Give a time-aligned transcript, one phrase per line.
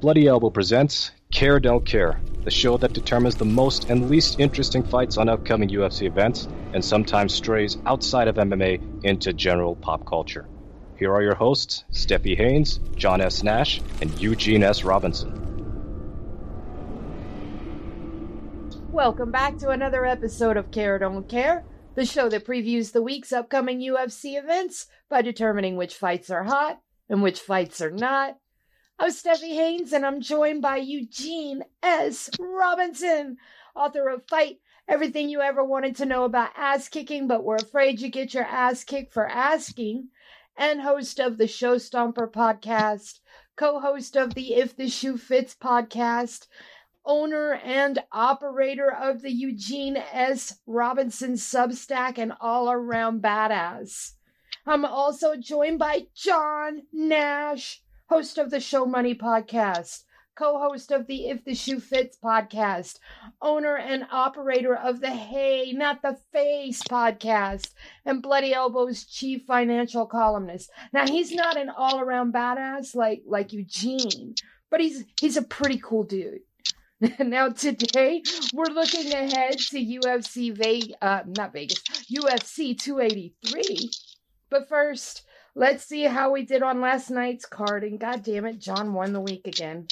[0.00, 4.82] Bloody Elbow presents Care Don't Care, the show that determines the most and least interesting
[4.82, 10.48] fights on upcoming UFC events and sometimes strays outside of MMA into general pop culture.
[10.96, 13.42] Here are your hosts, Stephie Haynes, John S.
[13.42, 14.84] Nash, and Eugene S.
[14.84, 15.36] Robinson.
[18.90, 21.62] Welcome back to another episode of Care Don't Care,
[21.94, 26.80] the show that previews the week's upcoming UFC events by determining which fights are hot
[27.10, 28.38] and which fights are not.
[29.02, 32.28] I'm Stephie Haynes, and I'm joined by Eugene S.
[32.38, 33.38] Robinson,
[33.74, 38.02] author of Fight Everything You Ever Wanted to Know About Ass Kicking, but were afraid
[38.02, 40.08] you get your ass kicked for asking,
[40.54, 43.20] and host of the Show Stomper podcast,
[43.56, 46.46] co host of the If the Shoe Fits podcast,
[47.02, 50.58] owner and operator of the Eugene S.
[50.66, 54.12] Robinson Substack, and all around badass.
[54.66, 57.80] I'm also joined by John Nash
[58.10, 60.02] host of the Show Money podcast,
[60.34, 62.98] co host of the If the Shoe Fits podcast,
[63.40, 67.70] owner and operator of the Hey, Not the Face podcast,
[68.04, 70.72] and Bloody Elbow's chief financial columnist.
[70.92, 74.34] Now, he's not an all around badass like, like Eugene,
[74.72, 76.40] but he's, he's a pretty cool dude.
[77.20, 78.22] now today
[78.52, 81.78] we're looking ahead to UFC Vegas, uh, not Vegas,
[82.12, 83.88] UFC 283.
[84.50, 85.22] But first,
[85.54, 87.84] Let's see how we did on last night's card.
[87.84, 89.86] And God damn it, John won the week again.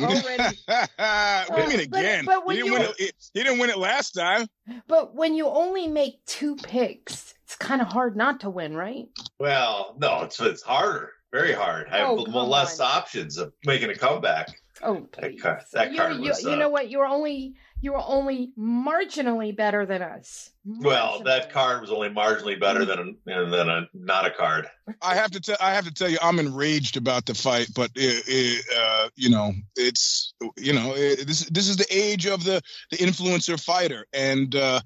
[0.00, 0.58] Already.
[0.66, 2.24] what do you mean again?
[2.24, 4.46] But, but he, didn't you, it, he, didn't win it, last time.
[4.86, 9.08] But when you only make two picks, it's kind of hard not to win, right?
[9.38, 11.88] Well, no, it's it's harder, very hard.
[11.90, 12.86] I have oh, less on.
[12.86, 14.50] options of making a comeback.
[14.82, 15.42] Oh, please.
[15.42, 16.90] That, that you, you, was, you uh, know what?
[16.90, 20.50] You're only you were only marginally better than us.
[20.64, 24.68] Well, that card was only marginally better than a, than a not a card.
[25.00, 27.90] I have to tell I have to tell you I'm enraged about the fight, but
[27.94, 32.44] it, it, uh, you know it's you know it, this this is the age of
[32.44, 32.60] the
[32.90, 34.80] the influencer fighter, and uh,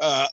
[0.00, 0.26] uh,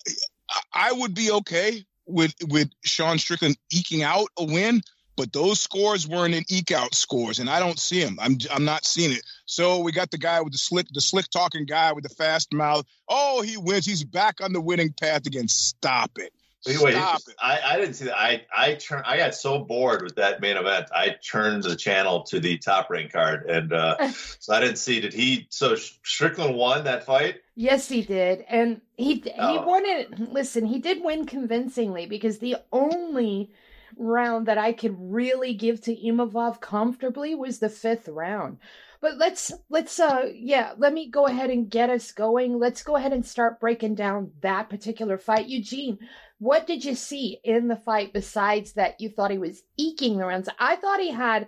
[0.74, 4.82] I would be okay with with Sean Strickland eking out a win
[5.16, 8.18] but those scores weren't in eke out scores, and I don't see them.
[8.20, 9.24] I'm I'm not seeing it.
[9.46, 12.54] So we got the guy with the slick, the slick talking guy with the fast
[12.54, 12.86] mouth.
[13.08, 13.86] Oh, he wins.
[13.86, 15.48] He's back on the winning path again.
[15.48, 16.34] Stop it.
[16.66, 18.18] Wait, wait I, I didn't see that.
[18.18, 19.04] I I turned.
[19.06, 20.88] I got so bored with that main event.
[20.94, 25.00] I turned the channel to the top rank card, and uh, so I didn't see.
[25.00, 25.46] Did he?
[25.50, 27.42] So Strickland won that fight.
[27.56, 29.52] Yes, he did, and he oh.
[29.52, 30.20] he won it.
[30.32, 33.52] Listen, he did win convincingly because the only
[33.98, 38.58] round that I could really give to Imavov comfortably was the fifth round.
[39.02, 42.58] But let's let's uh yeah, let me go ahead and get us going.
[42.58, 45.48] Let's go ahead and start breaking down that particular fight.
[45.48, 46.00] Eugene,
[46.40, 50.26] what did you see in the fight besides that you thought he was eking the
[50.26, 50.50] rounds?
[50.60, 51.48] I thought he had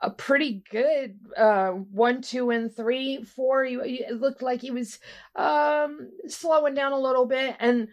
[0.00, 3.64] a pretty good uh, one, two, and three, four.
[3.64, 4.98] it looked like he was
[5.34, 7.88] um, slowing down a little bit, and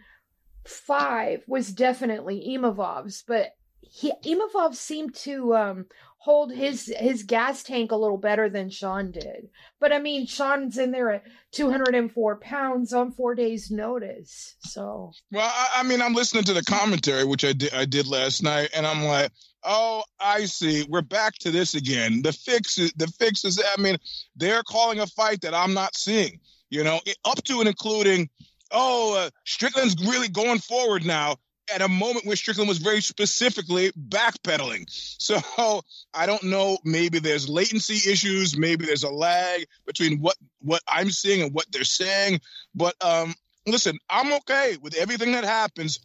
[0.66, 3.24] five was definitely Imavov's.
[3.26, 5.86] But he Imavov seemed to um,
[6.18, 9.48] hold his his gas tank a little better than Sean did.
[9.80, 14.54] But I mean, Sean's in there at 204 pounds on four days' notice.
[14.60, 18.06] So well, I, I mean, I'm listening to the commentary, which I did I did
[18.06, 19.32] last night, and I'm like,
[19.64, 20.86] oh, I see.
[20.88, 22.22] We're back to this again.
[22.22, 23.60] The fix is the fix is.
[23.60, 23.96] I mean,
[24.36, 26.38] they're calling a fight that I'm not seeing.
[26.70, 28.30] You know, up to and including
[28.70, 31.36] oh, uh, Strickland's really going forward now
[31.72, 34.84] at a moment where Strickland was very specifically backpedaling.
[35.22, 35.82] So
[36.14, 36.78] I don't know.
[36.84, 38.56] Maybe there's latency issues.
[38.56, 42.40] Maybe there's a lag between what what I'm seeing and what they're saying.
[42.74, 43.34] But um,
[43.66, 46.00] listen, I'm okay with everything that happens.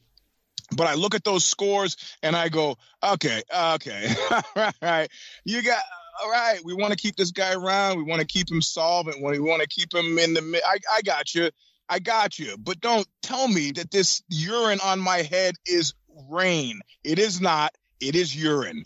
[0.75, 4.13] But I look at those scores and I go, okay, okay,
[4.56, 5.09] all right,
[5.45, 5.81] you got
[6.22, 7.97] all right, we want to keep this guy around.
[7.97, 9.22] We want to keep him solvent.
[9.22, 10.62] We want to keep him in the.
[10.66, 11.50] I, I got you.
[11.90, 15.94] I got you, but don't tell me that this urine on my head is
[16.30, 16.81] rain.
[17.04, 17.74] It is not.
[18.00, 18.84] It is urine.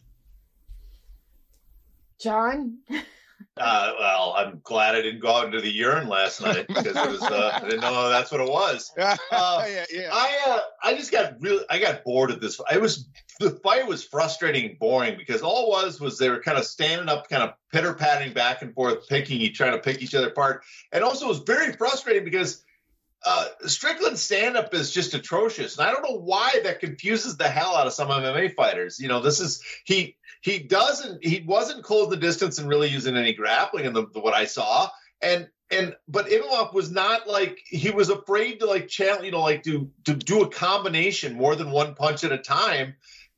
[2.20, 2.78] John.
[3.58, 6.96] Uh, well, I'm glad I didn't go out into the urine last night because it
[6.96, 7.22] was.
[7.22, 8.92] Uh, I didn't know that's what it was.
[9.32, 10.10] Uh, yeah, yeah.
[10.12, 11.64] I uh, I just got really.
[11.70, 12.60] I got bored of this.
[12.70, 13.08] I was
[13.40, 16.66] the fight was frustrating and boring because all it was was they were kind of
[16.66, 20.16] standing up, kind of pitter patting back and forth, picking each, trying to pick each
[20.16, 22.64] other apart, and also it was very frustrating because
[23.24, 25.78] uh, Strickland stand up is just atrocious.
[25.78, 29.00] And I don't know why that confuses the hell out of some MMA fighters.
[29.00, 33.16] You know, this is he he doesn't he wasn't closing the distance and really using
[33.16, 34.90] any grappling in the, the what I saw.
[35.22, 39.42] And and but Imavov was not like he was afraid to like challenge, you know,
[39.42, 42.96] like to to do a combination more than one punch at a time.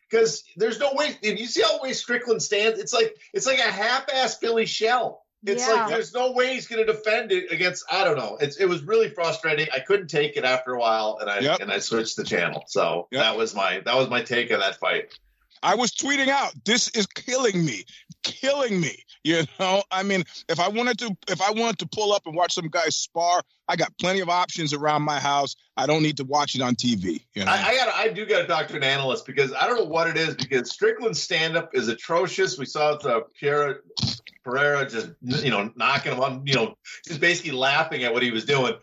[0.10, 3.60] Because there's no way if you see how way Strickland stands, it's like it's like
[3.60, 5.74] a half-ass Philly shell It's yeah.
[5.74, 7.84] like there's no way he's going to defend it against.
[7.92, 8.38] I don't know.
[8.40, 9.68] It's it was really frustrating.
[9.74, 11.60] I couldn't take it after a while, and I yep.
[11.60, 12.64] and I switched the channel.
[12.68, 13.22] So yep.
[13.22, 15.18] that was my that was my take on that fight.
[15.62, 17.84] I was tweeting out, "This is killing me,
[18.24, 22.12] killing me." You know, I mean, if I wanted to, if I wanted to pull
[22.12, 25.56] up and watch some guys spar, I got plenty of options around my house.
[25.78, 27.24] I don't need to watch it on TV.
[27.34, 27.52] You know?
[27.52, 29.86] I, I got, I do got to talk to an analyst because I don't know
[29.86, 30.36] what it is.
[30.36, 32.58] Because Strickland's stand up is atrocious.
[32.58, 33.82] We saw uh, Pierre
[34.44, 36.76] Pereira just, you know, knocking him on, you know,
[37.08, 38.74] just basically laughing at what he was doing.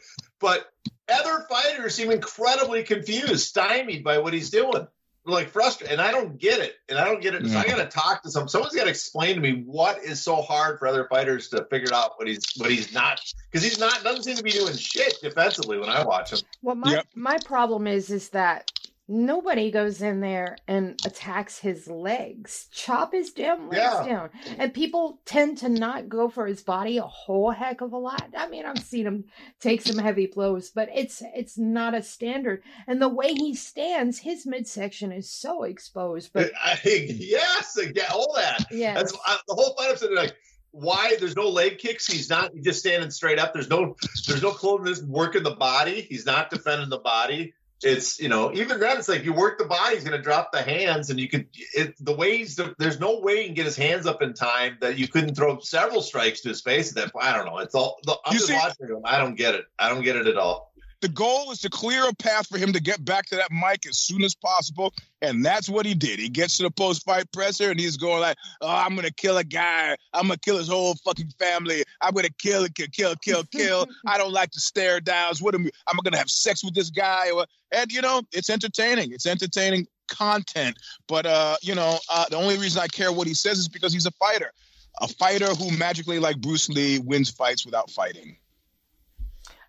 [0.40, 0.72] But
[1.12, 4.86] other fighters seem incredibly confused, stymied by what he's doing
[5.26, 7.84] like frustrated and i don't get it and i don't get it so i gotta
[7.84, 11.48] talk to some someone's gotta explain to me what is so hard for other fighters
[11.48, 13.20] to figure out what he's what he's not
[13.50, 16.74] because he's not doesn't seem to be doing shit defensively when i watch him well
[16.74, 17.06] my yep.
[17.14, 18.70] my problem is is that
[19.10, 22.68] nobody goes in there and attacks his legs.
[22.70, 24.06] Chop his damn legs yeah.
[24.06, 24.30] down.
[24.56, 28.30] And people tend to not go for his body a whole heck of a lot.
[28.36, 29.24] I mean, I've seen him
[29.60, 32.62] take some heavy blows, but it's it's not a standard.
[32.86, 36.32] And the way he stands, his midsection is so exposed.
[36.32, 38.64] But I, yes, get all that.
[38.70, 39.90] Yeah, that's I, the whole fight.
[39.90, 40.36] I'm sitting like
[40.70, 42.06] why there's no leg kicks.
[42.06, 43.52] He's not he's just standing straight up.
[43.52, 43.96] There's no
[44.28, 46.02] there's no clothing there's working the body.
[46.02, 49.64] He's not defending the body it's you know even then it's like you work the
[49.64, 53.20] body he's going to drop the hands and you could it, the ways there's no
[53.20, 56.42] way he can get his hands up in time that you couldn't throw several strikes
[56.42, 57.24] to his face at that point.
[57.24, 57.58] i don't know.
[57.58, 59.64] It's all the, i'm you just see, watching him i don't get it.
[59.78, 60.69] I don't get it at all
[61.00, 63.86] the goal is to clear a path for him to get back to that mic
[63.88, 64.92] as soon as possible.
[65.22, 66.18] And that's what he did.
[66.18, 69.12] He gets to the post fight presser and he's going like, oh, I'm going to
[69.12, 69.96] kill a guy.
[70.12, 71.84] I'm going to kill his whole fucking family.
[72.00, 73.86] I'm going to kill, kill, kill, kill, kill.
[74.06, 75.40] I don't like to stare downs.
[75.40, 77.28] What am I'm going to have sex with this guy.
[77.72, 79.12] And, you know, it's entertaining.
[79.12, 80.76] It's entertaining content.
[81.08, 83.92] But, uh, you know, uh, the only reason I care what he says is because
[83.92, 84.52] he's a fighter.
[85.00, 88.36] A fighter who magically, like Bruce Lee, wins fights without fighting.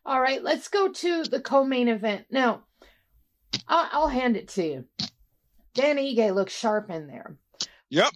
[0.06, 2.26] All right, let's go to the co-main event.
[2.32, 2.64] Now,
[3.68, 4.86] I'll, I'll hand it to you.
[5.74, 7.38] Dan Ige looks sharp in there.
[7.90, 8.12] Yep.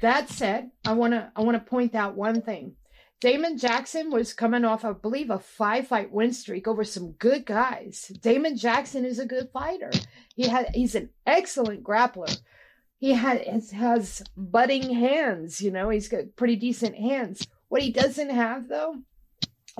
[0.00, 2.76] That said, I want to I want to point out one thing.
[3.20, 7.44] Damon Jackson was coming off, I believe, a five fight win streak over some good
[7.44, 8.10] guys.
[8.22, 9.90] Damon Jackson is a good fighter.
[10.34, 12.40] He had he's an excellent grappler.
[12.98, 17.46] He has has budding hands, you know, he's got pretty decent hands.
[17.68, 18.96] What he doesn't have though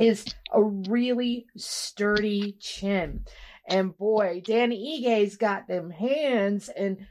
[0.00, 3.25] is a really sturdy chin.
[3.69, 7.06] And boy, Danny Ige's got them hands, and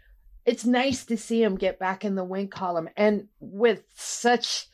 [0.46, 4.68] it's nice to see him get back in the win column and with such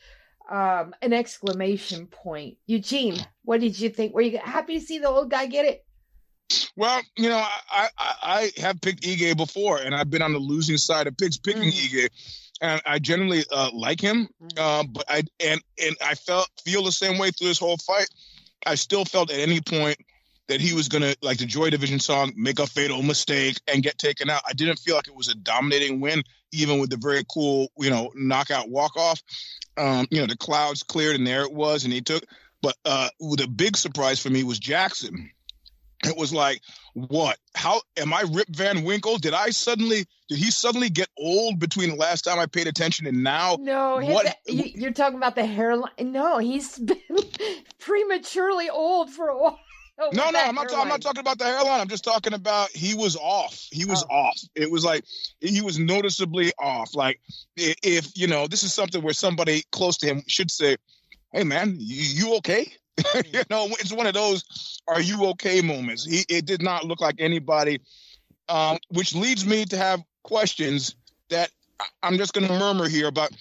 [0.50, 2.56] um, an exclamation point.
[2.66, 4.14] Eugene, what did you think?
[4.14, 5.84] Were you happy to see the old guy get it?
[6.76, 10.38] Well, you know, I I, I have picked Ige before, and I've been on the
[10.38, 11.72] losing side of picks picking mm.
[11.72, 12.08] Ige
[12.60, 14.28] and I generally uh, like him.
[14.42, 14.58] Mm-hmm.
[14.58, 18.08] Uh, but I and and I felt feel the same way through this whole fight.
[18.66, 19.98] I still felt at any point
[20.48, 23.98] that he was gonna like the Joy Division song, make a fatal mistake and get
[23.98, 24.42] taken out.
[24.48, 26.22] I didn't feel like it was a dominating win,
[26.52, 29.22] even with the very cool, you know, knockout walk off.
[29.76, 32.24] Um, you know, the clouds cleared and there it was, and he took.
[32.62, 35.30] But uh, the big surprise for me was Jackson
[36.06, 36.60] it was like,
[36.94, 37.38] what?
[37.56, 39.18] How am I Rip Van Winkle?
[39.18, 40.06] Did I suddenly?
[40.28, 43.58] Did he suddenly get old between the last time I paid attention and now?
[43.60, 44.36] No, what?
[44.46, 45.90] you're talking about the hairline.
[46.00, 46.98] No, he's been
[47.80, 49.58] prematurely old for a while.
[50.12, 50.72] no, no, I'm not.
[50.72, 51.80] I'm not talking about the hairline.
[51.80, 53.66] I'm just talking about he was off.
[53.72, 54.14] He was oh.
[54.14, 54.40] off.
[54.54, 55.04] It was like
[55.40, 56.94] he was noticeably off.
[56.94, 57.20] Like
[57.56, 60.76] if you know, this is something where somebody close to him should say,
[61.32, 62.72] "Hey, man, you, you okay?"
[63.32, 66.04] you know, it's one of those "Are you okay?" moments.
[66.04, 67.80] He, it did not look like anybody,
[68.48, 70.94] um, which leads me to have questions
[71.30, 71.50] that
[72.02, 73.32] I'm just going to murmur here But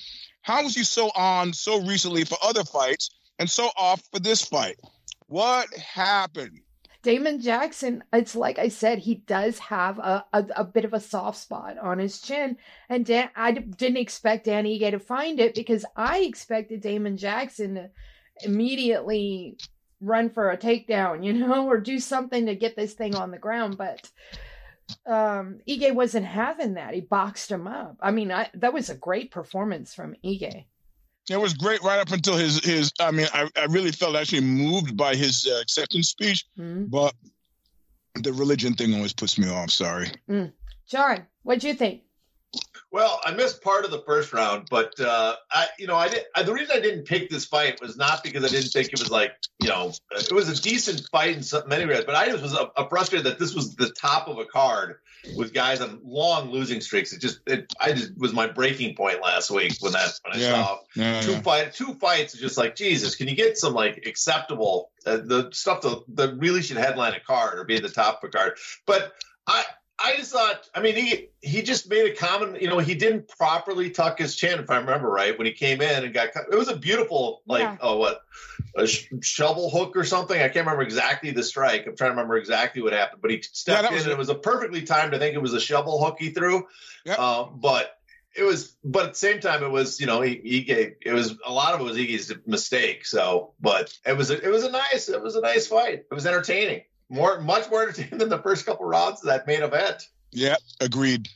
[0.41, 4.43] How was he so on so recently for other fights and so off for this
[4.43, 4.79] fight?
[5.27, 6.59] What happened?
[7.01, 11.01] Damon Jackson, it's like I said, he does have a, a, a, bit of a
[11.01, 12.55] soft spot on his chin.
[12.87, 17.75] And Dan, I didn't expect Danny Ige to find it because I expected Damon Jackson
[17.75, 17.89] to
[18.43, 19.57] immediately
[20.01, 23.37] run for a takedown, you know, or do something to get this thing on the
[23.37, 23.77] ground.
[23.77, 24.09] But
[25.05, 26.93] um Ige wasn't having that.
[26.93, 27.97] He boxed him up.
[28.01, 30.65] I mean, I, that was a great performance from Ige.
[31.29, 32.91] It was great right up until his his.
[32.99, 36.85] I mean, I, I really felt actually moved by his uh, acceptance speech, mm-hmm.
[36.85, 37.15] but
[38.15, 39.71] the religion thing always puts me off.
[39.71, 40.51] Sorry, mm.
[40.85, 41.25] John.
[41.43, 42.01] What'd you think?
[42.91, 46.25] Well, I missed part of the first round, but uh, I, you know, I did.
[46.35, 48.99] I, the reason I didn't pick this fight was not because I didn't think it
[48.99, 52.27] was like, you know, it was a decent fight in some, many ways, but I
[52.27, 54.97] just was uh, frustrated that this was the top of a card
[55.35, 57.13] with guys on long losing streaks.
[57.13, 60.39] It just, it, I just was my breaking point last week when that when I
[60.39, 60.51] yeah.
[60.51, 61.41] saw yeah, two yeah.
[61.41, 62.37] fight, two fights.
[62.37, 66.61] Just like Jesus, can you get some like acceptable uh, the stuff that, that really
[66.61, 69.13] should headline a card or be at the top of a card, but
[69.47, 69.63] I
[70.05, 72.61] I just thought, I mean, he he just made a comment.
[72.61, 75.81] You know, he didn't properly tuck his chin, if I remember right, when he came
[75.81, 76.29] in and got.
[76.51, 77.77] It was a beautiful, like, yeah.
[77.79, 78.21] oh, what,
[78.75, 80.37] a sh- shovel hook or something.
[80.37, 81.87] I can't remember exactly the strike.
[81.87, 84.27] I'm trying to remember exactly what happened, but he stepped yeah, in, and it was
[84.27, 85.15] a perfectly timed.
[85.15, 86.67] I think it was a shovel hook he threw.
[87.05, 87.17] Yep.
[87.17, 87.97] Uh, but
[88.35, 91.13] it was, but at the same time, it was, you know, he, he gave it
[91.13, 93.05] was a lot of it was Iggy's mistake.
[93.05, 96.05] So, but it was a, it was a nice, it was a nice fight.
[96.11, 96.81] It was entertaining
[97.13, 100.09] more much more entertaining than the first couple rounds of that main event.
[100.31, 101.29] Yeah, agreed.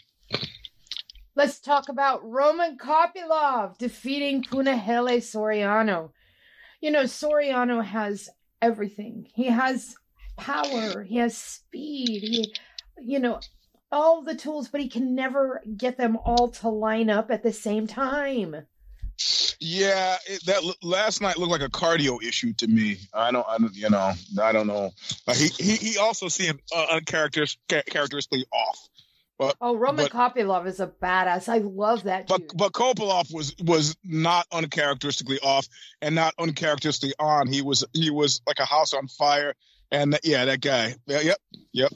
[1.36, 6.12] Let's talk about Roman Kopylov defeating Punahele Soriano.
[6.82, 8.28] You know, Soriano has
[8.60, 9.28] everything.
[9.36, 9.96] He has
[10.36, 12.54] power, he has speed, he
[13.00, 13.40] you know,
[13.92, 17.54] all the tools, but he can never get them all to line up at the
[17.54, 18.66] same time.
[19.60, 22.98] Yeah, it, that last night looked like a cardio issue to me.
[23.14, 24.92] I don't, I don't you know, I don't know.
[25.34, 28.90] he, he he also seemed uh, uncharacteristically off.
[29.40, 31.48] But, oh, Roman but, Kopylov is a badass.
[31.48, 32.28] I love that.
[32.28, 32.58] But dude.
[32.58, 35.68] but Kopylov was was not uncharacteristically off
[36.02, 37.48] and not uncharacteristically on.
[37.48, 39.54] He was he was like a house on fire.
[39.92, 40.96] And yeah, that guy.
[41.06, 41.38] Yeah, yep,
[41.72, 41.92] yep.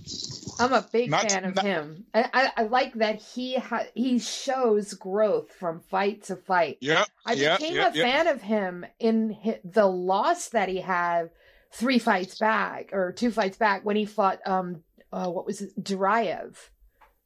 [0.60, 2.06] I'm a big not, fan of not, him.
[2.14, 6.78] I, I, like that he ha- he shows growth from fight to fight.
[6.80, 8.06] Yeah, I yep, became yep, a yep.
[8.06, 11.32] fan of him in his, the loss that he had
[11.74, 15.84] three fights back or two fights back when he fought um uh, what was it
[15.84, 16.56] Duraev.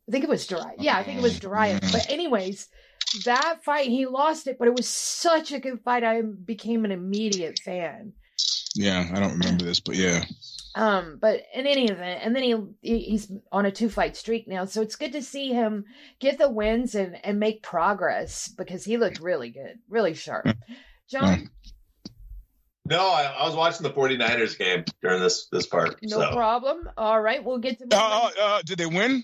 [0.08, 0.76] I think it was Duraev.
[0.80, 1.80] Yeah, I think it was Duraev.
[1.80, 1.92] Mm-hmm.
[1.92, 2.68] But anyways,
[3.26, 6.04] that fight he lost it, but it was such a good fight.
[6.04, 8.14] I became an immediate fan.
[8.76, 10.26] Yeah, I don't remember this, but yeah.
[10.76, 14.66] Um, but in any event, and then he he's on a two fight streak now,
[14.66, 15.86] so it's good to see him
[16.20, 20.48] get the wins and and make progress because he looked really good, really sharp.
[21.10, 21.50] John.
[22.88, 25.98] No, I, I, was watching the 49ers game during this this part.
[26.04, 26.32] No so.
[26.34, 26.88] problem.
[26.98, 27.88] All right, we'll get to.
[27.92, 29.24] Uh, uh, did they win?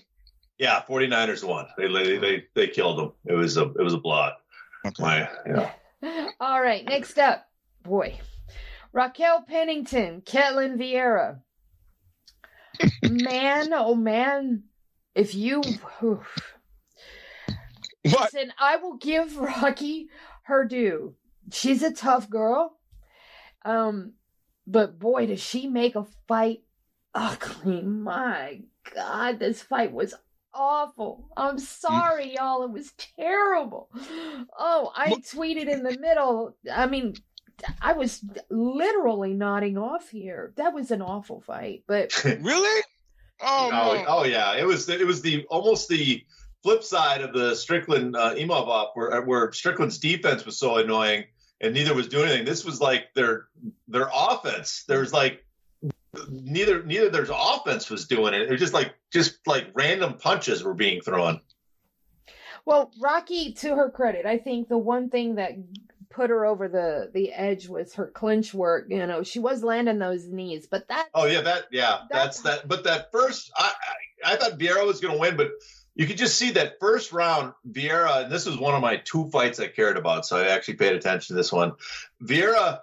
[0.58, 1.66] Yeah, 49ers won.
[1.76, 3.12] They they they, they killed them.
[3.26, 4.38] It was a it was a blot.
[4.86, 5.02] Okay.
[5.02, 6.30] My, yeah.
[6.40, 7.46] All right, next up,
[7.82, 8.18] boy,
[8.92, 11.40] Raquel Pennington, Ketlen Vieira.
[13.08, 14.64] man, oh man,
[15.14, 15.62] if you.
[15.98, 16.22] Whew.
[18.04, 18.32] What?
[18.34, 20.08] Listen, I will give Rocky
[20.44, 21.14] her due.
[21.52, 22.78] She's a tough girl.
[23.64, 24.14] Um,
[24.66, 26.62] but boy, does she make a fight
[27.14, 27.82] ugly.
[27.82, 28.60] My
[28.94, 30.14] God, this fight was
[30.54, 31.28] awful.
[31.36, 32.64] I'm sorry, y'all.
[32.64, 33.90] It was terrible.
[34.58, 36.56] Oh, I tweeted in the middle.
[36.70, 37.14] I mean,
[37.80, 40.52] I was literally nodding off here.
[40.56, 42.82] That was an awful fight, but really,
[43.40, 44.88] oh, oh, oh, yeah, it was.
[44.88, 46.24] It was the almost the
[46.62, 51.24] flip side of the Strickland uh, Imavov, where where Strickland's defense was so annoying
[51.62, 52.44] and neither was doing anything.
[52.44, 53.46] This was like their
[53.88, 54.84] their offense.
[54.86, 55.44] There's like
[56.28, 58.42] neither neither their offense was doing it.
[58.42, 61.40] It was just like just like random punches were being thrown.
[62.64, 65.52] Well, Rocky, to her credit, I think the one thing that
[66.12, 68.86] put her over the the edge was her clinch work.
[68.88, 71.08] You know, she was landing those knees, but that.
[71.14, 72.68] Oh yeah, that yeah, that's that.
[72.68, 73.72] But that first, I
[74.24, 75.50] I, I thought Vieira was going to win, but
[75.94, 79.28] you could just see that first round, Vieira, and this was one of my two
[79.30, 81.72] fights I cared about, so I actually paid attention to this one.
[82.22, 82.80] Vieira,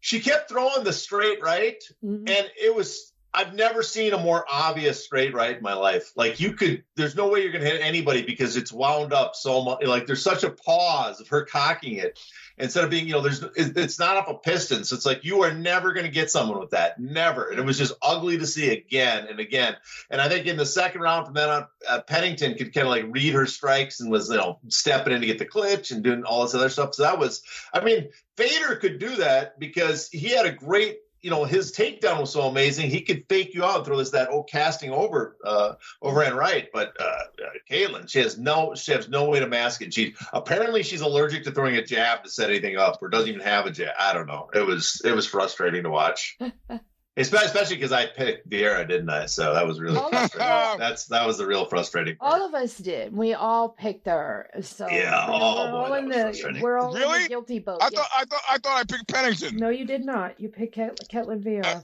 [0.00, 2.28] she kept throwing the straight right, mm-hmm.
[2.28, 6.12] and it was I've never seen a more obvious straight right in my life.
[6.16, 9.36] Like you could, there's no way you're going to hit anybody because it's wound up
[9.36, 9.84] so much.
[9.84, 12.18] Like there's such a pause of her cocking it
[12.58, 14.84] instead of being, you know, there's, it's not up a piston.
[14.84, 17.48] So it's like you are never going to get someone with that, never.
[17.48, 19.76] And it was just ugly to see again and again.
[20.10, 22.90] And I think in the second round from then on, uh, Pennington could kind of
[22.90, 26.02] like read her strikes and was, you know, stepping in to get the clinch and
[26.02, 26.96] doing all this other stuff.
[26.96, 31.30] So that was, I mean, Fedor could do that because he had a great you
[31.30, 32.90] know his takedown was so amazing.
[32.90, 36.36] He could fake you out and throw this that old casting over uh, over and
[36.36, 36.68] right.
[36.72, 39.92] But uh, uh, Ketlen, she has no she has no way to mask it.
[39.92, 43.40] She apparently she's allergic to throwing a jab to set anything up, or doesn't even
[43.40, 43.94] have a jab.
[43.98, 44.50] I don't know.
[44.54, 46.38] It was it was frustrating to watch.
[47.20, 49.26] Especially because I picked Vieira, didn't I?
[49.26, 50.78] So that was really frustrating.
[50.78, 52.16] That's that was the real frustrating.
[52.16, 52.32] Part.
[52.32, 53.14] All of us did.
[53.14, 54.50] We all picked her.
[54.60, 57.16] So yeah, we're, oh, we're all in the we're all really?
[57.18, 57.78] in the guilty boat.
[57.82, 59.56] I thought I thought I thought I picked Pennington.
[59.56, 60.40] No, you did not.
[60.40, 61.66] You picked Ket- Ketlen Vieira.
[61.66, 61.80] Uh,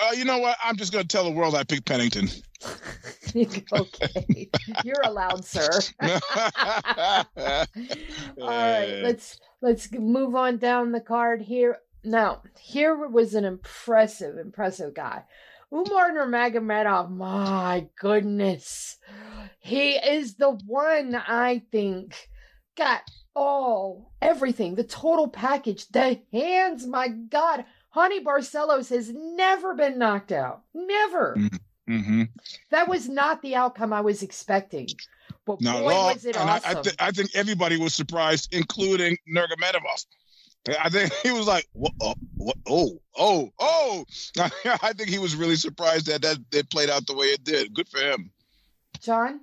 [0.00, 0.56] uh, you know what?
[0.62, 2.28] I'm just going to tell the world I picked Pennington.
[3.36, 4.50] okay,
[4.84, 5.70] you're allowed, sir.
[6.00, 7.24] All
[8.38, 11.78] right, let's let's move on down the card here.
[12.02, 15.24] Now, here was an impressive, impressive guy.
[15.72, 18.98] Umar Nurmagomedov, my goodness.
[19.60, 22.28] He is the one, I think,
[22.76, 23.02] got
[23.36, 27.64] all, everything, the total package, the hands, my God.
[27.94, 30.62] Raoni Barcelos has never been knocked out.
[30.74, 31.36] Never.
[31.36, 31.92] Mm-hmm.
[31.92, 32.22] mm-hmm.
[32.70, 34.88] That was not the outcome I was expecting.
[35.46, 36.76] But not boy, was it and awesome.
[36.76, 40.06] I, I, th- I, think everybody was surprised, including Nurmagomedov.
[40.68, 44.04] I think he was like, what, uh, what, oh, oh, oh.
[44.38, 47.74] I think he was really surprised that that it played out the way it did.
[47.74, 48.30] Good for him.
[49.00, 49.40] John?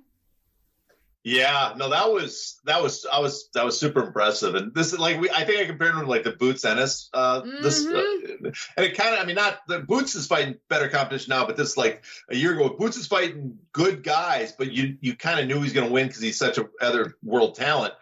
[1.24, 4.98] Yeah, no, that was that was I was that was super impressive, and this is
[4.98, 7.10] like we I think I compared him to like the Boots Ennis.
[7.12, 7.62] Uh, mm-hmm.
[7.62, 11.30] This uh, and it kind of I mean not the Boots is fighting better competition
[11.30, 15.16] now, but this like a year ago Boots is fighting good guys, but you you
[15.16, 17.92] kind of knew he's going to win because he's such a other world talent,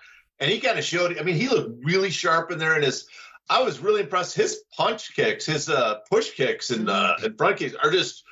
[0.40, 1.18] and he kind of showed.
[1.18, 3.06] I mean, he looked really sharp in there, and his
[3.48, 4.36] I was really impressed.
[4.36, 7.24] His punch kicks, his uh, push kicks, and uh, mm-hmm.
[7.24, 8.24] and front kicks are just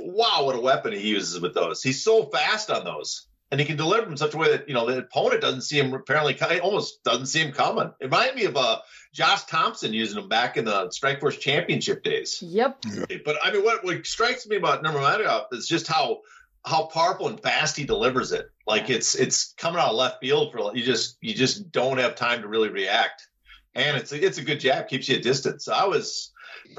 [0.00, 1.82] wow, what a weapon he uses with those.
[1.82, 4.68] He's so fast on those and he can deliver them in such a way that
[4.68, 7.92] you know the opponent doesn't see him apparently almost doesn't see him coming.
[8.00, 8.80] It reminded me of uh,
[9.12, 12.42] Josh Thomson using them back in the Strikeforce Championship days.
[12.42, 12.84] Yep.
[13.24, 16.22] But I mean, what, what strikes me about Nurmagomedov is just how
[16.66, 18.50] how powerful and fast he delivers it.
[18.66, 22.16] Like it's it's coming out of left field for you just you just don't have
[22.16, 23.28] time to really react.
[23.74, 25.66] And it's a, it's a good jab, keeps you at distance.
[25.66, 26.32] So I was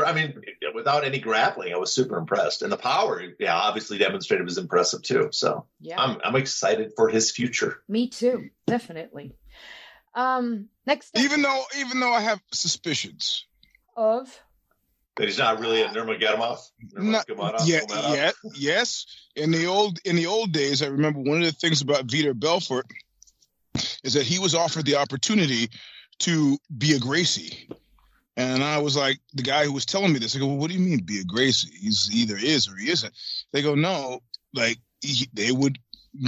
[0.03, 0.41] I mean,
[0.74, 5.01] without any grappling, I was super impressed, and the power, yeah, obviously demonstrated was impressive
[5.01, 5.29] too.
[5.32, 7.82] So yeah, I'm I'm excited for his future.
[7.88, 9.36] Me too, definitely.
[10.13, 11.24] Um, next, up.
[11.24, 13.46] even though even though I have suspicions
[13.96, 14.41] of
[15.17, 16.59] that he's not really a uh, Nurmagomedov.
[16.93, 17.27] Not
[17.67, 19.05] yet, yet, yes.
[19.36, 22.38] In the old in the old days, I remember one of the things about Vitor
[22.38, 22.86] Belfort
[24.03, 25.69] is that he was offered the opportunity
[26.19, 27.67] to be a Gracie
[28.38, 30.69] and I was like, the guy who was telling me this, I go, well, what
[30.69, 31.71] do you mean be a Gracie?
[31.81, 33.12] He's either is or he isn't.
[33.51, 34.21] They go, no,
[34.53, 35.79] like he, they would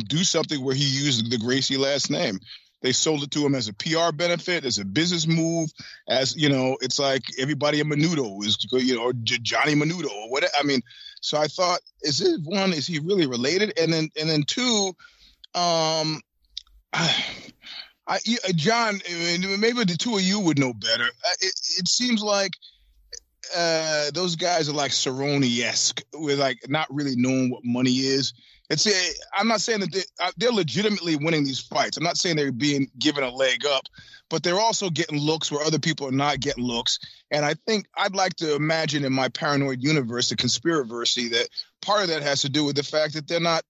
[0.08, 2.40] do something where he used the Gracie last name.
[2.82, 5.70] They sold it to him as a PR benefit, as a business move,
[6.08, 10.30] as you know, it's like everybody a Menudo is, you know, or Johnny Menudo or
[10.30, 10.54] whatever.
[10.58, 10.82] I mean,
[11.22, 12.72] so I thought, is it one?
[12.72, 13.78] Is he really related?
[13.78, 14.94] And then, and then two,
[15.54, 16.22] um,
[16.94, 19.00] I, uh, John,
[19.60, 21.04] maybe the two of you would know better.
[21.04, 22.54] Uh, it, it seems like
[23.56, 28.34] uh, those guys are like Cerrone esque, with like not really knowing what money is.
[28.70, 30.04] It's a, uh, I'm not saying that they,
[30.38, 31.98] they're legitimately winning these fights.
[31.98, 33.88] I'm not saying they're being given a leg up,
[34.30, 37.00] but they're also getting looks where other people are not getting looks.
[37.32, 41.50] And I think I'd like to imagine in my paranoid universe, the conspiracy, that
[41.82, 43.64] part of that has to do with the fact that they're not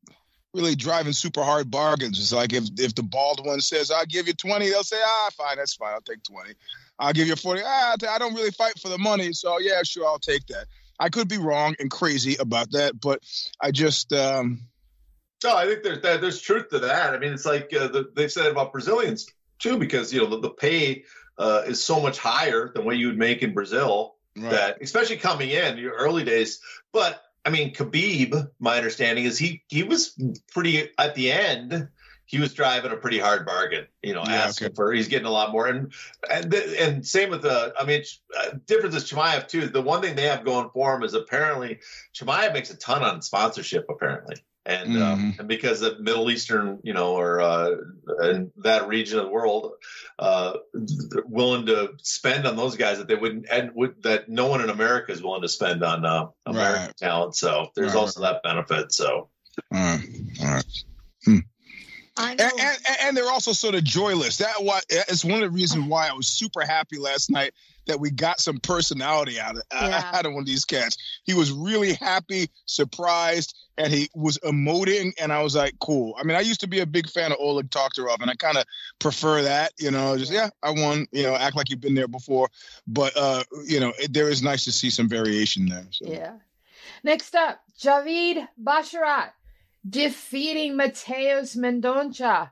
[0.53, 2.19] really driving super hard bargains.
[2.19, 5.29] It's like if if the bald one says, "I'll give you 20, they'll say, "Ah,
[5.37, 5.93] fine, that's fine.
[5.93, 6.53] I'll take 20."
[6.97, 7.61] I'll give you 40.
[7.63, 10.65] Ah, I don't really fight for the money, so yeah, sure, I'll take that.
[10.99, 13.23] I could be wrong and crazy about that, but
[13.61, 14.59] I just um
[15.43, 17.13] no, I think there's there's truth to that.
[17.13, 20.39] I mean, it's like uh, the, they've said about Brazilians too, because you know the,
[20.39, 21.03] the pay
[21.37, 24.15] uh, is so much higher than what you would make in Brazil.
[24.37, 24.51] Right.
[24.51, 29.63] That especially coming in your early days, but I mean, Khabib, my understanding is he
[29.69, 30.15] he was
[30.51, 31.89] pretty at the end.
[32.25, 34.75] He was driving a pretty hard bargain, you know, yeah, asking okay.
[34.75, 34.93] for.
[34.93, 35.91] He's getting a lot more, and
[36.29, 37.73] and and same with the.
[37.79, 38.03] I mean,
[38.37, 39.67] uh, difference is Chimaev too.
[39.67, 41.79] The one thing they have going for him is apparently
[42.13, 43.87] Chimaev makes a ton on sponsorship.
[43.89, 44.35] Apparently,
[44.69, 45.03] and um, mm-hmm.
[45.03, 47.71] um, and because the Middle Eastern, you know, or uh,
[48.21, 49.73] in that region of the world,
[50.19, 50.53] uh,
[51.25, 54.69] willing to spend on those guys that they wouldn't and would, that no one in
[54.69, 56.97] America is willing to spend on uh, American right.
[56.97, 57.35] talent.
[57.35, 57.99] So there's right.
[57.99, 58.93] also that benefit.
[58.93, 59.29] So,
[59.73, 60.07] all right,
[60.41, 60.83] all right.
[61.25, 61.37] Hmm.
[62.17, 64.37] And, and, and, they're also sort of joyless.
[64.37, 67.53] That why it's one of the reasons why I was super happy last night
[67.89, 70.09] that we got some personality out of yeah.
[70.13, 70.97] out of one of these cats.
[71.23, 76.13] He was really happy, surprised, and he was emoting, and I was like, cool.
[76.19, 78.57] I mean, I used to be a big fan of Oleg Taktarov, and I kind
[78.57, 78.65] of
[78.99, 79.71] prefer that.
[79.79, 81.07] You know, just yeah, I won.
[81.11, 82.49] You know, act like you've been there before,
[82.85, 85.87] but uh, you know, it, there is nice to see some variation there.
[85.91, 86.05] So.
[86.07, 86.33] Yeah.
[87.03, 89.31] Next up, Javid Basharat
[89.89, 92.51] defeating Mateus Mendonça.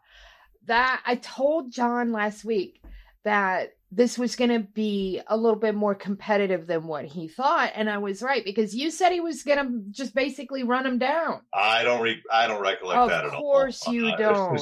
[0.66, 2.82] That I told John last week
[3.24, 7.72] that this was going to be a little bit more competitive than what he thought
[7.74, 10.98] and i was right because you said he was going to just basically run him
[10.98, 11.42] down.
[11.54, 13.38] I don't re- i don't recollect of that at all.
[13.38, 14.62] of course you don't.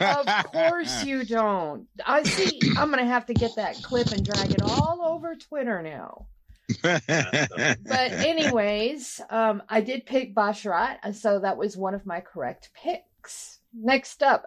[0.00, 1.86] Of course you don't.
[2.04, 5.36] I see i'm going to have to get that clip and drag it all over
[5.36, 6.26] twitter now.
[6.82, 7.02] But
[8.12, 13.58] anyways, um, I did pick Basharat, so that was one of my correct picks.
[13.74, 14.46] Next up,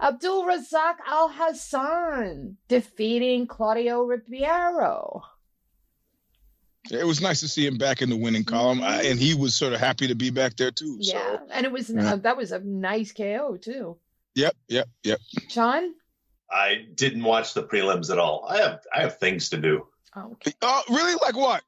[0.00, 5.22] Abdul Razak Alhassan defeating Claudio Ribeiro.
[6.90, 9.06] It was nice to see him back in the winning column, mm-hmm.
[9.06, 10.96] and he was sort of happy to be back there too.
[10.98, 11.40] Yeah, so.
[11.52, 12.14] and it was yeah.
[12.14, 13.98] uh, that was a nice KO too.
[14.34, 15.18] Yep, yep, yep.
[15.48, 15.92] Sean,
[16.50, 18.46] I didn't watch the prelims at all.
[18.48, 19.86] I have I have things to do.
[20.16, 20.52] Oh, okay.
[20.62, 21.16] uh, really?
[21.20, 21.62] Like what?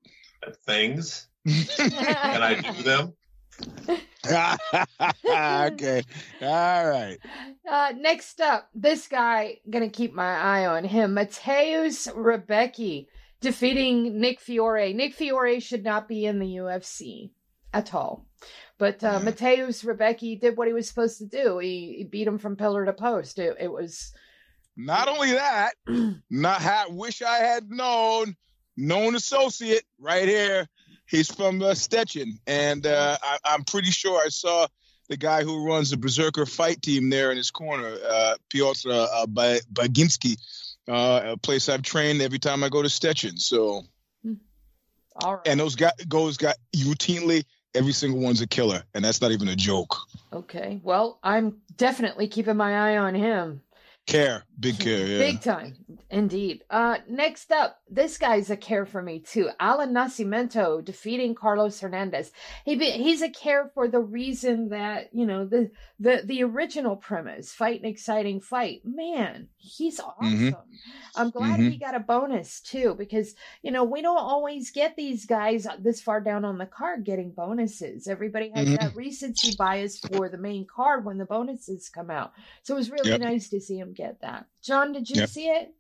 [0.65, 1.27] Things.
[1.47, 3.13] Can I do them?
[4.27, 6.03] Okay.
[6.41, 7.19] All right.
[7.69, 11.15] Uh, next up, this guy, gonna keep my eye on him.
[11.15, 13.07] Mateusz Rebecki
[13.41, 14.93] defeating Nick Fiore.
[14.93, 17.31] Nick Fiore should not be in the UFC
[17.75, 18.27] at all.
[18.79, 21.59] But uh, Mateusz Rebecki did what he was supposed to do.
[21.59, 23.39] He, he beat him from pillar to post.
[23.39, 24.13] It, it was.
[24.77, 25.73] Not only that,
[26.31, 28.37] not ha- wish I had known,
[28.77, 30.69] known associate right here.
[31.13, 34.67] He's from uh, Stettin, and uh, I, am pretty sure I saw
[35.11, 39.27] the guy who runs the Berserker fight team there in his corner, uh, Piotr uh,
[39.27, 40.39] Baginski,
[40.89, 43.37] uh, a place I've trained every time I go to Stettin.
[43.37, 43.83] So,
[44.25, 44.37] hmm.
[45.17, 45.49] all right.
[45.49, 47.45] and those guys goes got routinely
[47.75, 49.95] every single one's a killer, and that's not even a joke.
[50.33, 53.61] Okay, well, I'm definitely keeping my eye on him.
[54.07, 55.19] Care, big care, yeah.
[55.19, 55.75] big time,
[56.09, 56.63] indeed.
[56.71, 59.51] Uh, next up, this guy's a care for me too.
[59.59, 62.31] Allan Nascimento defeating Carlos Hernandez.
[62.65, 66.97] He be, he's a care for the reason that you know the the the original
[66.97, 68.83] premise, fight an exciting fight.
[68.85, 70.25] Man, he's mm-hmm.
[70.25, 70.39] awesome.
[70.39, 71.21] Mm-hmm.
[71.21, 71.71] I'm glad mm-hmm.
[71.71, 76.01] he got a bonus too because you know we don't always get these guys this
[76.01, 78.07] far down on the card getting bonuses.
[78.07, 78.77] Everybody has mm-hmm.
[78.77, 82.33] that recency bias for the main card when the bonuses come out.
[82.63, 83.21] So it was really yep.
[83.21, 84.47] nice to see him get that.
[84.63, 85.29] John, did you yep.
[85.29, 85.75] see it?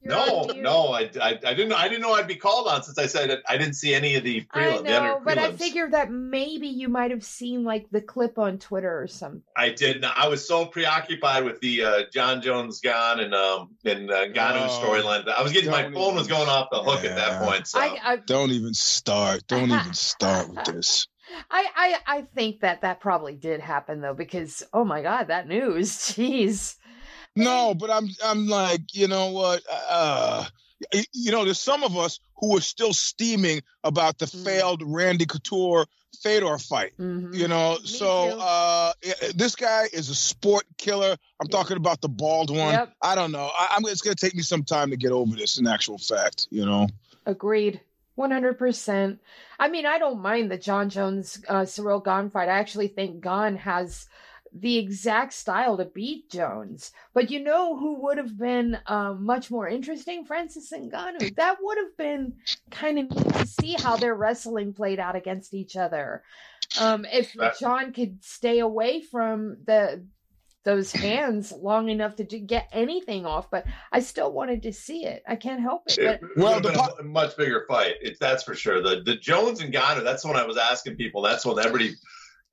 [0.00, 1.72] You're no, no, I, I, I, didn't.
[1.72, 4.22] I didn't know I'd be called on since I said I didn't see any of
[4.22, 4.80] the prelim.
[4.80, 8.58] I know, but I figured that maybe you might have seen like the clip on
[8.58, 9.42] Twitter or something.
[9.56, 10.02] I did.
[10.02, 10.16] Not.
[10.16, 14.68] I was so preoccupied with the uh, Jon Jones gone and um and uh, Ngannou
[14.68, 17.10] oh, storyline that I was getting my phone was going off the hook yeah.
[17.10, 17.66] at that point.
[17.66, 19.48] So I, I, don't even start.
[19.48, 21.08] Don't even start with this.
[21.50, 25.48] I, I I think that that probably did happen though because oh my god that
[25.48, 26.76] news jeez
[27.44, 29.62] no, but I'm I'm like, you know what?
[29.90, 30.44] Uh,
[31.12, 34.44] you know, there's some of us who are still steaming about the mm-hmm.
[34.44, 35.86] failed Randy Couture
[36.22, 36.92] Fedor fight.
[36.98, 37.34] Mm-hmm.
[37.34, 38.92] You know, Me so uh,
[39.34, 41.16] this guy is a sport killer.
[41.40, 42.72] I'm talking about the bald one.
[42.72, 42.92] Yep.
[43.02, 43.50] I don't know.
[43.56, 45.58] I, am It's going to take me some time to get over this.
[45.58, 46.88] In actual fact, you know.
[47.26, 47.80] Agreed.
[48.16, 49.18] 100%.
[49.60, 52.48] I mean, I don't mind the Jon Jones uh, Ciryl Gane fight.
[52.48, 54.06] I actually think Gane has
[54.52, 56.92] the exact style to beat Jones.
[57.14, 60.24] But you know who would have been uh, much more interesting?
[60.24, 61.34] Francis Ngannou.
[61.36, 62.34] That would have been
[62.70, 66.22] kind of neat to see how their wrestling played out against each other.
[66.80, 70.04] Um, if Jon could stay away from the
[70.64, 75.22] those hands long enough to get anything off, but I still wanted to see it.
[75.26, 75.96] I can't help it.
[75.96, 76.28] But...
[76.28, 77.94] it well, the po- a much bigger fight.
[78.02, 78.82] It's that's for sure.
[78.82, 80.04] The the Jones and Ngannou.
[80.04, 81.22] That's what I was asking people.
[81.22, 81.94] That's what everybody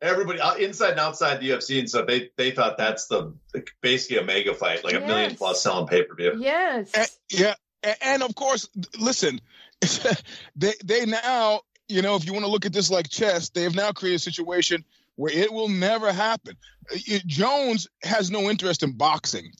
[0.01, 3.33] everybody uh, inside and outside the UFC and stuff, they they thought that's the
[3.81, 5.03] basically a mega fight, like yes.
[5.03, 6.33] a million plus selling pay per view.
[6.37, 6.91] Yes.
[6.93, 7.53] And, yeah,
[7.83, 9.39] and, and of course, listen,
[10.55, 13.63] they they now you know if you want to look at this like chess, they
[13.63, 14.83] have now created a situation
[15.15, 16.55] where it will never happen.
[16.93, 19.51] Uh, Jones has no interest in boxing.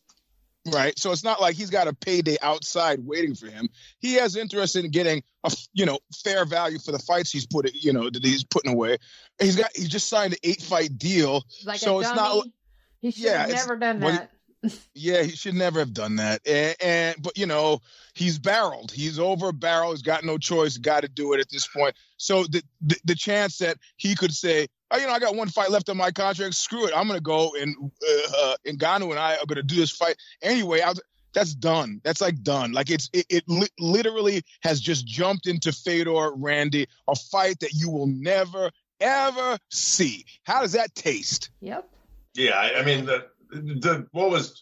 [0.73, 0.97] Right.
[0.97, 3.69] So it's not like he's got a payday outside waiting for him.
[3.99, 7.71] He has interest in getting a you know fair value for the fights he's put
[7.75, 8.97] you know that he's putting away.
[9.39, 11.43] He's got he just signed an eight fight deal.
[11.65, 12.45] Like so it's not
[12.99, 14.31] he should yeah, have never done that.
[14.93, 16.41] Yeah, he should never have done that.
[16.47, 17.81] And, and, but you know,
[18.13, 18.91] he's barreled.
[18.91, 19.91] He's over a barrel.
[19.91, 20.77] He's got no choice.
[20.77, 21.95] Got to do it at this point.
[22.17, 25.49] So the, the, the chance that he could say, oh, you know, I got one
[25.49, 26.53] fight left on my contract.
[26.53, 26.93] Screw it.
[26.95, 30.81] I'm gonna go and uh, uh, Ngannou and I are gonna do this fight anyway.
[30.81, 31.01] I was,
[31.33, 31.99] that's done.
[32.03, 32.71] That's like done.
[32.71, 37.73] Like it's it, it li- literally has just jumped into Fedor Randy, a fight that
[37.73, 40.25] you will never ever see.
[40.43, 41.49] How does that taste?
[41.59, 41.89] Yep.
[42.35, 44.61] Yeah, I, I mean the the what was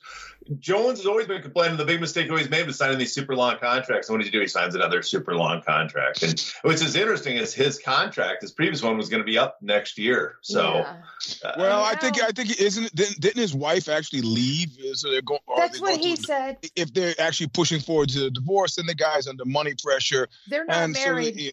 [0.59, 3.57] Jones has always been complaining the big mistake always made was signing these super long
[3.57, 4.09] contracts.
[4.09, 4.41] And what does he do?
[4.41, 6.23] He signs another super long contract.
[6.23, 9.57] And what's as interesting is his contract, his previous one was going to be up
[9.61, 10.35] next year.
[10.41, 10.95] So, yeah.
[11.43, 14.77] uh, well, I think I think isn't didn't, didn't his wife actually leave?
[14.93, 15.39] So they're going.
[15.55, 16.57] That's what he said.
[16.75, 20.27] If they're actually pushing forward to a divorce, then the guy's under money pressure.
[20.47, 21.39] They're not married.
[21.39, 21.51] So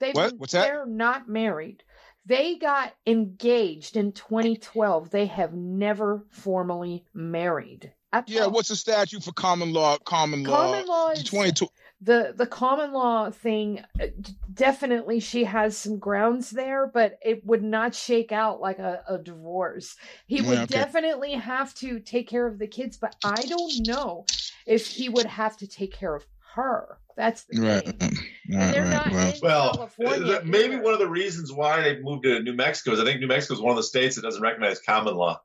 [0.00, 0.34] they, what?
[0.38, 0.66] What's that?
[0.66, 1.82] They're not married.
[2.24, 5.10] They got engaged in 2012.
[5.10, 7.92] They have never formally married
[8.26, 9.96] yeah, what's the statute for common law?
[9.96, 10.66] Common law.
[10.66, 11.66] Common law is 22
[12.02, 14.06] the the common law thing uh,
[14.52, 19.18] definitely she has some grounds there but it would not shake out like a, a
[19.18, 20.66] divorce he would okay.
[20.66, 24.24] definitely have to take care of the kids but i don't know
[24.66, 27.84] if he would have to take care of her that's the right.
[27.84, 28.18] thing.
[28.50, 32.24] Right, and they're right, not well, well maybe one of the reasons why they moved
[32.24, 34.42] to New Mexico is I think New Mexico is one of the states that doesn't
[34.42, 35.40] recognize common law.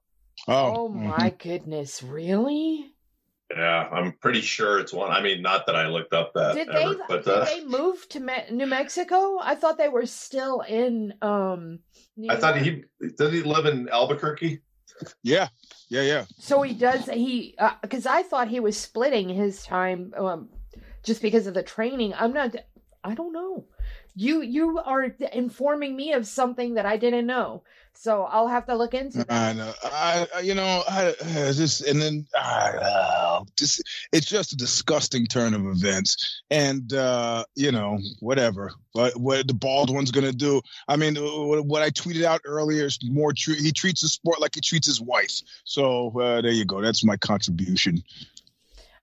[0.48, 1.50] Oh, oh my mm-hmm.
[1.50, 2.94] goodness, really?
[3.50, 5.10] Yeah, I'm pretty sure it's one.
[5.10, 6.54] I mean, not that I looked up that.
[6.54, 7.02] Did ever, they?
[7.08, 9.40] But, did uh, they move to Me- New Mexico?
[9.42, 11.14] I thought they were still in.
[11.22, 11.80] um
[12.18, 12.84] New I thought he
[13.18, 14.62] does He live in Albuquerque.
[15.24, 15.48] Yeah,
[15.90, 16.26] yeah, yeah.
[16.40, 17.06] So he does.
[17.06, 20.50] He because uh, I thought he was splitting his time um,
[21.08, 22.14] just because of the training.
[22.14, 22.56] I'm not.
[23.04, 23.66] I don't know.
[24.14, 27.64] You you are informing me of something that I didn't know.
[27.94, 29.32] So I'll have to look into that.
[29.32, 29.74] I know.
[29.84, 35.54] I, you know, I, I just and then uh, just it's just a disgusting turn
[35.54, 38.74] of events, and uh, you know, whatever.
[38.94, 40.62] But what the Baldwin's going to do?
[40.88, 43.56] I mean, what I tweeted out earlier is more true.
[43.56, 45.42] He treats the sport like he treats his wife.
[45.64, 46.82] So uh, there you go.
[46.82, 48.04] That's my contribution.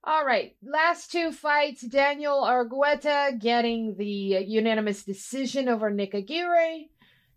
[0.07, 1.81] All right, last two fights.
[1.81, 6.89] Daniel Argueta getting the unanimous decision over Nick Aguirre.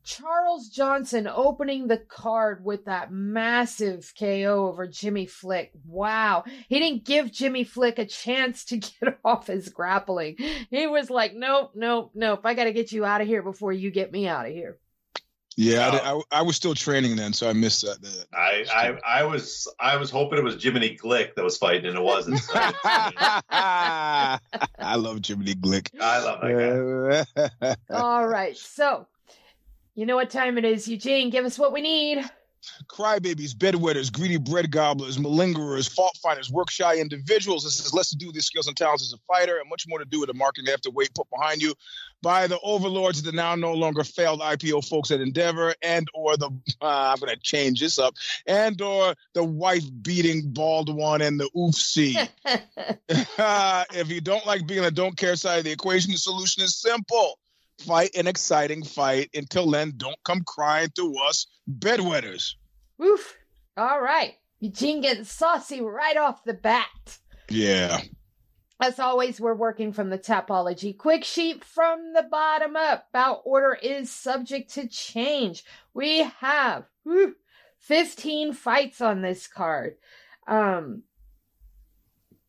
[0.05, 5.73] Charles Johnson opening the card with that massive KO over Jimmy Flick.
[5.87, 6.45] Wow.
[6.69, 10.37] He didn't give Jimmy Flick a chance to get off his grappling.
[10.71, 12.41] He was like, nope, nope, nope.
[12.45, 14.79] I got to get you out of here before you get me out of here.
[15.61, 17.99] Yeah, I, uh, I, I, was still training then, so I missed that.
[18.33, 21.99] I, I, I was I was hoping it was Jiminy Glick that was fighting, and
[21.99, 22.41] it wasn't.
[22.55, 24.39] I
[24.97, 25.89] love Jiminy Glick.
[26.01, 27.27] I love that
[27.67, 27.75] guy.
[27.91, 29.09] All right, so
[29.97, 31.29] you know what time it is, Eugene.
[31.29, 32.25] Give us what we need.
[32.89, 37.65] Crybabies, bedwetters, greedy bread gobblers, malingerers, fault finders, work shy individuals.
[37.65, 39.85] This is less to do with your skills and talents as a fighter and much
[39.89, 41.75] more to do with the marketing they have to wait put behind you
[42.23, 46.37] by the overlords of the now no longer failed IPO folks at Endeavor and or
[46.37, 48.15] the uh, I'm going to change this up
[48.47, 52.29] and or the wife beating bald one and the oofsie.
[53.39, 56.63] uh, if you don't like being a don't care side of the equation, the solution
[56.63, 57.39] is simple
[57.81, 59.31] fight an exciting fight.
[59.35, 62.55] Until then, don't come crying to us bedwetters.
[63.03, 63.37] Oof.
[63.77, 64.35] All right.
[64.61, 67.19] Eugene getting saucy right off the bat.
[67.49, 68.01] Yeah.
[68.81, 73.09] As always, we're working from the Tapology quick sheet from the bottom up.
[73.13, 75.65] Bout order is subject to change.
[75.95, 77.35] We have whew,
[77.81, 79.97] 15 fights on this card.
[80.47, 81.03] Um,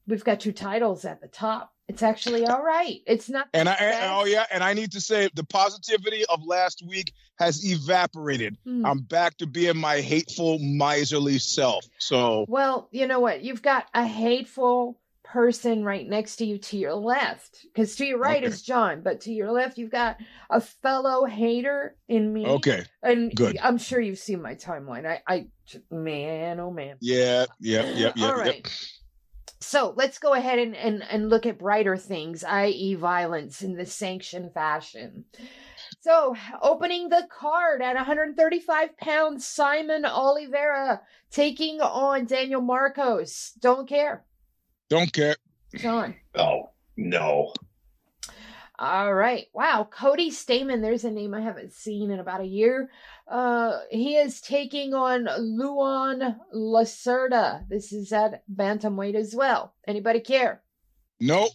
[0.06, 1.74] we've got two titles at the top.
[1.90, 3.02] It's actually all right.
[3.08, 3.48] It's not.
[3.52, 7.66] And I oh yeah, and I need to say the positivity of last week has
[7.66, 8.58] evaporated.
[8.64, 8.86] Hmm.
[8.86, 11.84] I'm back to being my hateful, miserly self.
[11.98, 13.42] So well, you know what?
[13.42, 18.20] You've got a hateful person right next to you to your left, because to your
[18.20, 18.46] right okay.
[18.46, 20.18] is John, but to your left you've got
[20.52, 22.46] a fellow hater in me.
[22.46, 23.58] Okay, and good.
[23.60, 25.08] I'm sure you've seen my timeline.
[25.08, 25.48] I, I,
[25.90, 26.98] man, oh man.
[27.02, 28.28] Yeah, yeah, yeah, yeah.
[28.28, 28.58] all right.
[28.58, 28.68] Yep.
[29.62, 33.86] So let's go ahead and, and, and look at brighter things, i.e., violence in the
[33.86, 35.26] sanctioned fashion.
[36.02, 43.52] So, opening the card at 135 pounds, Saimon Oliveira taking on Daniel Marcos.
[43.60, 44.24] Don't care.
[44.90, 45.36] Don't care.
[45.76, 46.16] John.
[46.36, 47.54] Oh, no.
[48.82, 49.48] All right.
[49.54, 49.90] Wow.
[49.92, 52.90] Cody Stamann, there's a name I haven't seen in about a year.
[53.28, 57.68] Uh, he is taking on Luan Lacerda.
[57.68, 59.74] This is at bantamweight as well.
[59.86, 60.62] Anybody care?
[61.20, 61.52] Nope.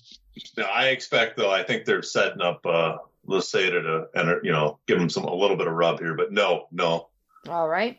[0.58, 1.50] No, I expect though.
[1.50, 5.34] I think they're setting up uh, Lacerda to, and you know, give him some a
[5.34, 6.14] little bit of rub here.
[6.14, 7.08] But no, no.
[7.48, 7.98] All right.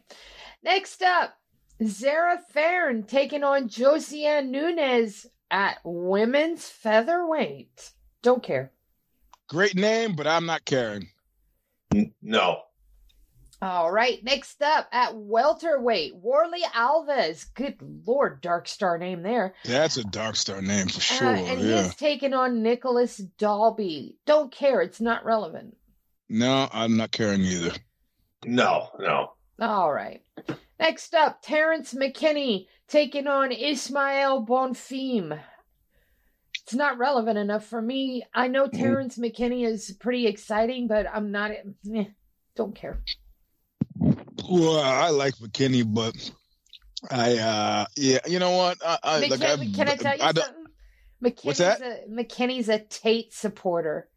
[0.61, 1.35] Next up,
[1.83, 7.91] Zarah Fairn taking on Josiane Nunes at women's featherweight.
[8.21, 8.71] Don't care.
[9.47, 11.09] Great name, but I'm not caring.
[12.21, 12.61] No.
[13.61, 17.45] All right, next up at welterweight, Warlley Alves.
[17.53, 19.55] Good lord, dark star name there.
[19.63, 21.27] That's a dark star name for uh, sure.
[21.27, 21.83] Uh, and yeah.
[21.83, 24.17] he's taking on Nicolas Dalby.
[24.25, 25.77] Don't care, it's not relevant.
[26.27, 27.71] No, I'm not caring either.
[28.45, 29.33] No, no.
[29.59, 30.21] All right.
[30.79, 35.39] Next up, Terrence McKinney taking on Ismael Bonfim
[36.65, 38.23] it's not relevant enough for me.
[38.33, 38.81] I know mm-hmm.
[38.81, 41.51] Terrence McKinney is pretty exciting, but I'm not.
[41.51, 42.05] Eh,
[42.55, 42.99] don't care.
[44.49, 46.31] Well, I like McKinney, but
[47.11, 48.79] I, uh yeah, you know what?
[48.83, 49.39] I, I, like,
[49.75, 50.65] can I tell you I, something?
[51.23, 51.81] McKinney's What's that?
[51.81, 54.09] A, McKinney's a Tate supporter.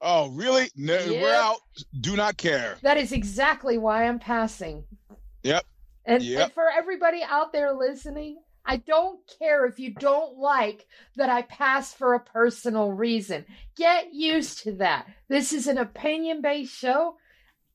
[0.00, 0.68] Oh, really?
[0.76, 1.22] No, yep.
[1.22, 1.58] We're out.
[2.00, 2.76] Do not care.
[2.82, 4.84] That is exactly why I'm passing.
[5.42, 5.64] Yep.
[6.04, 6.42] And, yep.
[6.42, 11.40] and for everybody out there listening, I don't care if you don't like that I
[11.40, 13.46] pass for a personal reason.
[13.76, 15.06] Get used to that.
[15.26, 17.16] This is an opinion based show.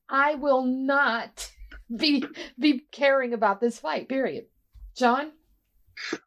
[0.08, 1.50] I will not
[1.94, 2.24] be
[2.58, 4.08] be caring about this fight.
[4.08, 4.46] Period.
[4.96, 5.32] John.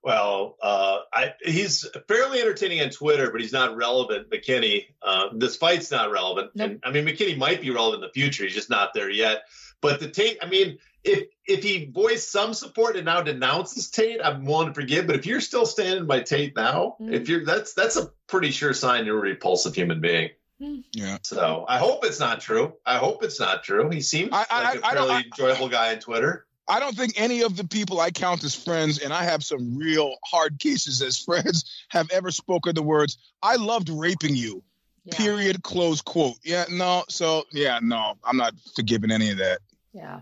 [0.04, 4.30] Well, uh, I, he's fairly entertaining on Twitter, but he's not relevant.
[4.30, 6.52] McKinney, uh, this fight's not relevant.
[6.56, 6.72] Nope.
[6.72, 8.44] And I mean, McKinney might be relevant in the future.
[8.44, 9.44] He's just not there yet.
[9.82, 14.20] But the Tate, I mean, if if he voiced some support and now denounces Tate,
[14.24, 15.08] I'm willing to forgive.
[15.08, 17.14] But if you're still standing by Tate now, mm.
[17.14, 20.30] if you're that's that's a pretty sure sign you're a repulsive human being.
[20.62, 20.84] Mm.
[20.92, 21.18] Yeah.
[21.22, 22.74] So I hope it's not true.
[22.86, 23.90] I hope it's not true.
[23.90, 26.46] He seems I, I, like a fairly I, enjoyable guy on Twitter.
[26.70, 29.78] I don't think any of the people I count as friends, and I have some
[29.78, 34.64] real hard cases as friends, have ever spoken the words, I loved raping you.
[35.08, 35.18] Yeah.
[35.18, 35.64] Period.
[35.64, 36.38] Close quote.
[36.44, 37.04] Yeah, no.
[37.08, 39.60] So, yeah, no, I'm not forgiving any of that.
[39.94, 40.20] Yeah.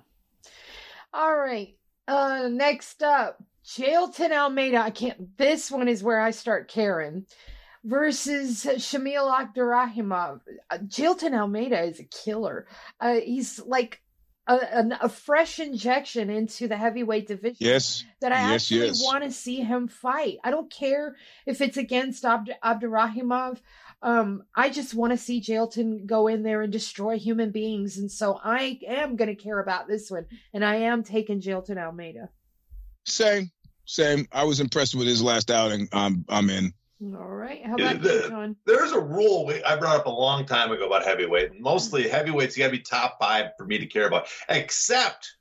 [1.14, 1.76] All right.
[2.08, 4.78] Uh next up, Jailton Almeida.
[4.78, 7.26] I can't this one is where I start caring.
[7.84, 10.42] Versus Shamil Abdurakhimov.
[10.72, 12.66] Uh, Jailton Almeida is a killer.
[13.00, 14.02] Uh, he's like
[14.48, 17.58] a, a, a, fresh injection into the heavyweight division.
[17.60, 18.04] Yes.
[18.22, 19.04] That I yes, actually yes.
[19.04, 20.38] want to see him fight.
[20.44, 23.60] I don't care if it's against Abd- Abdurakhimov.
[24.06, 27.98] Um, I just want to see Jailton go in there and destroy human beings.
[27.98, 30.28] And so I am going to care about this one.
[30.54, 32.30] And I am taking Jailton Almeida.
[33.06, 33.50] Same,
[33.86, 34.28] same.
[34.32, 35.90] I was impressed with his last outing.
[35.92, 36.72] I'm, I'm in.
[37.02, 37.66] All right.
[37.66, 38.56] How about the, you, John?
[38.68, 41.60] There's a rule we, I brought up a long time ago about heavyweight.
[41.60, 45.36] Mostly heavyweights, you got to be top five for me to care about, except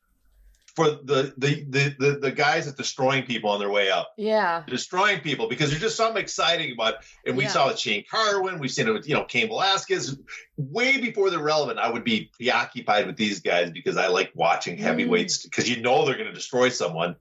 [0.75, 4.13] for the, the the the the guys that destroying people on their way up.
[4.17, 6.95] Yeah, destroying people because there's just something exciting about.
[6.95, 7.01] It.
[7.27, 7.51] And we yeah.
[7.51, 10.19] saw with Shane Carwin, we've seen it with you know Cain Velasquez.
[10.57, 14.79] Way before they're relevant, I would be preoccupied with these guys because I like watching
[14.79, 15.77] heavyweights because mm.
[15.77, 17.17] you know they're going to destroy someone.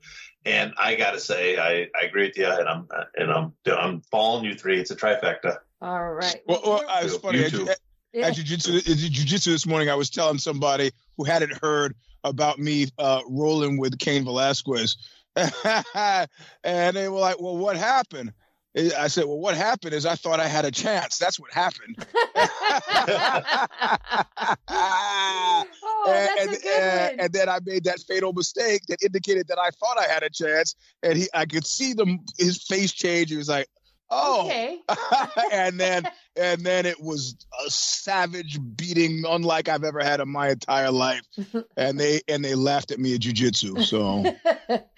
[0.46, 4.02] And I got to say, I, I agree with you, and I'm and I'm I'm
[4.12, 4.80] following you three.
[4.80, 5.60] It's a trifecta.
[5.82, 6.42] All right.
[6.48, 7.44] Well, well I was funny.
[7.46, 7.80] At, at,
[8.14, 8.28] yeah.
[8.28, 13.22] at jiu-jitsu, jiu-jitsu this morning, I was telling somebody who hadn't heard about me uh,
[13.28, 14.98] rolling with Cain Velasquez,
[15.36, 18.34] and they were like, "Well, what happened?"
[18.76, 21.18] I said, "Well, what happened is I thought I had a chance.
[21.18, 21.98] That's what happened."
[24.68, 25.66] oh,
[26.08, 29.98] and, and, and, and, then I made that fatal mistake that indicated that I thought
[30.00, 33.30] I had a chance, and he, I could see them his face change.
[33.30, 33.68] He was like,
[34.14, 34.80] "Oh," okay.
[35.52, 40.50] and then and then it was a savage beating, unlike I've ever had in my
[40.50, 41.24] entire life.
[41.78, 43.84] and they and they laughed at me at jujitsu.
[43.84, 44.24] So,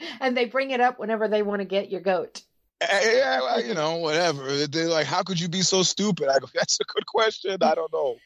[0.19, 2.43] and they bring it up whenever they want to get your goat.
[2.82, 4.67] Eh, yeah, well, you know, whatever.
[4.67, 6.28] They're like, how could you be so stupid?
[6.28, 7.58] I go, that's a good question.
[7.62, 8.17] I don't know.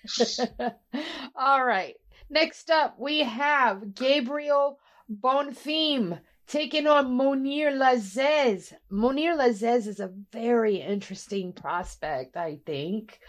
[1.35, 1.95] All right.
[2.31, 4.79] Next up, we have Gabriel
[5.11, 8.73] Bonfim taking on Mounir Lazzez.
[8.91, 13.19] Mounir Lazzez is a very interesting prospect, I think.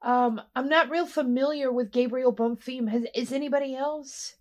[0.00, 2.88] Um, I'm not real familiar with Gabriel Bonfim.
[2.88, 4.34] Has, is anybody else?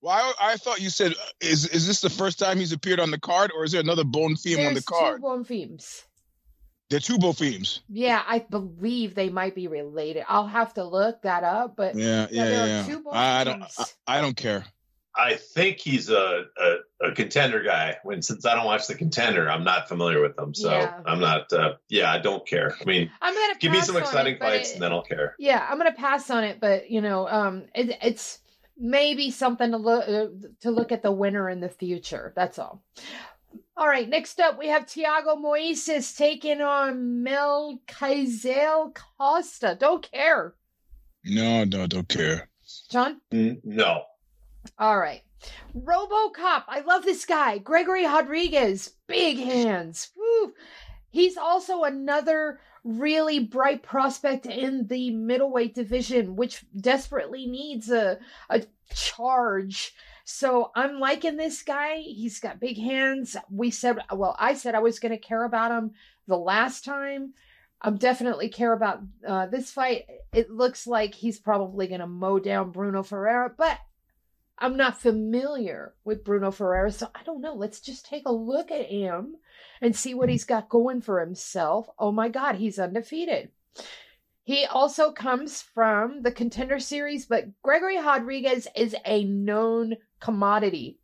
[0.00, 3.00] Well, I, I, thought you said uh, is is this the first time he's appeared
[3.00, 5.20] on the card, or is there another Bonfim on the card?
[5.20, 6.04] Two Bonfims.
[6.88, 7.80] They're two Bonfims.
[7.88, 10.24] Yeah, I believe they might be related.
[10.28, 12.86] I'll have to look that up, but yeah, yeah, yeah.
[12.86, 12.98] yeah.
[13.10, 14.64] I don't, I, I, don't care.
[15.16, 17.96] I think he's a, a, a, contender guy.
[18.02, 21.00] When since I don't watch the contender, I'm not familiar with them, so yeah.
[21.06, 21.52] I'm not.
[21.52, 22.74] Uh, yeah, I don't care.
[22.80, 25.36] I mean, I'm gonna give me some exciting it, fights, it, and then I'll care.
[25.38, 28.40] Yeah, I'm gonna pass on it, but you know, um, it, it's
[28.76, 30.26] maybe something to look uh,
[30.60, 32.32] to look at the winner in the future.
[32.34, 32.82] That's all.
[33.76, 39.76] All right, next up we have Thiago Moises taking on Melquizael Costa.
[39.78, 40.54] Don't care.
[41.24, 42.48] No, no, don't care.
[42.90, 43.20] John?
[43.32, 44.02] Mm, no.
[44.78, 45.22] All right.
[45.76, 46.64] RoboCop.
[46.68, 47.58] I love this guy.
[47.58, 48.92] Gregory Rodrigues.
[49.06, 50.10] Big hands.
[50.16, 50.52] Woo.
[51.10, 58.18] He's also another really bright prospect in the middleweight division, which desperately needs a,
[58.50, 58.62] a
[58.94, 59.94] charge.
[60.24, 61.98] So I'm liking this guy.
[61.98, 63.36] He's got big hands.
[63.50, 65.92] We said, well, I said I was going to care about him
[66.26, 67.34] the last time.
[67.80, 70.06] I'm definitely care about uh, this fight.
[70.32, 73.78] It looks like he's probably going to mow down Bruno Ferreira, but
[74.58, 77.54] I'm not familiar with Bruno Ferreira, so I don't know.
[77.54, 79.36] Let's just take a look at him
[79.80, 81.88] and see what he's got going for himself.
[81.98, 83.50] Oh my God, he's undefeated.
[84.44, 90.98] He also comes from the contender series, but Gregory Rodrigues is a known commodity.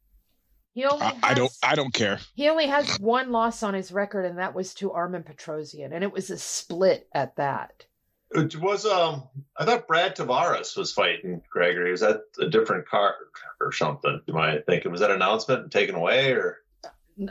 [0.72, 2.20] He only has, I don't I don't care.
[2.34, 6.04] He only has one loss on his record, and that was to Armen Petrosyan, and
[6.04, 7.86] it was a split at that.
[8.32, 9.24] It was um
[9.56, 11.90] I thought Brad Tavares was fighting Gregory.
[11.90, 13.14] Was that a different card
[13.60, 14.20] or something?
[14.28, 16.58] Am I thinking was that announcement taken away or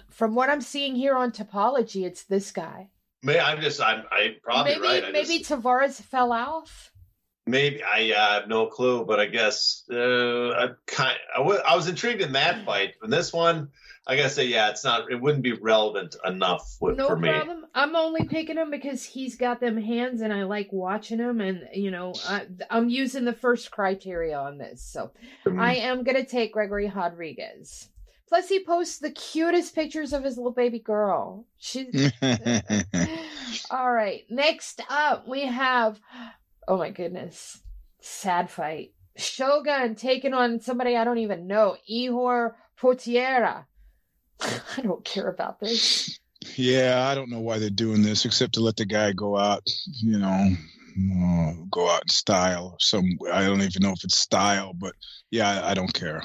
[0.09, 2.89] from what I'm seeing here on Tapology, it's this guy.
[3.23, 5.05] May I'm just I'm I probably maybe, right.
[5.05, 6.91] I maybe just, Tavares fell off.
[7.47, 11.75] Maybe I uh, have no clue, but I guess uh, I kind I, w- I
[11.75, 12.93] was intrigued in that fight.
[13.03, 13.69] In this one,
[14.09, 15.11] I gotta say, yeah, it's not.
[15.11, 17.29] It wouldn't be relevant enough with, no for me.
[17.29, 17.65] No problem.
[17.75, 21.39] I'm only picking him because he's got them hands, and I like watching him.
[21.39, 25.11] And you know, I, I'm using the first criteria on this, so
[25.45, 25.61] Mm.
[25.61, 27.89] I am gonna take Gregory Rodrigues.
[28.27, 31.45] Plus, he posts the cutest pictures of his little baby girl.
[31.57, 32.11] She's
[33.71, 34.23] all right.
[34.29, 35.99] Next up, we have.
[36.67, 37.61] Oh my goodness,
[38.01, 38.93] sad fight.
[39.15, 43.65] Shogun taking on somebody I don't even know, Ihor Potieria.
[44.77, 46.19] I don't care about this.
[46.55, 49.63] yeah, I don't know why they're doing this except to let the guy go out,
[49.85, 50.55] you know,
[51.15, 52.75] uh, go out in style.
[52.79, 54.93] Some I don't even know if it's style, but
[55.31, 56.23] yeah, I, I don't care.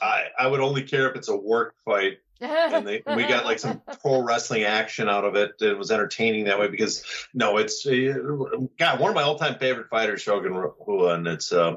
[0.00, 3.44] I I would only care if it's a work fight and, they, and we got
[3.44, 5.52] like some pro wrestling action out of it.
[5.60, 8.14] It was entertaining that way because no, it's uh,
[8.78, 11.76] God, one of my all time favorite fighters, Shogun Rua, and it's uh,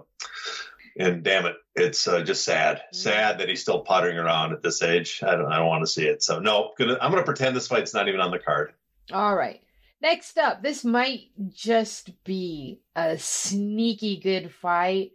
[0.98, 4.82] and damn it, it's uh, just sad, sad that he's still pottering around at this
[4.82, 5.22] age.
[5.26, 6.22] I don't, I don't want to see it.
[6.24, 8.74] So no, gonna, I'm gonna pretend this fight's not even on the card.
[9.12, 9.62] All right.
[10.02, 15.12] Next up, this might just be a sneaky good fight.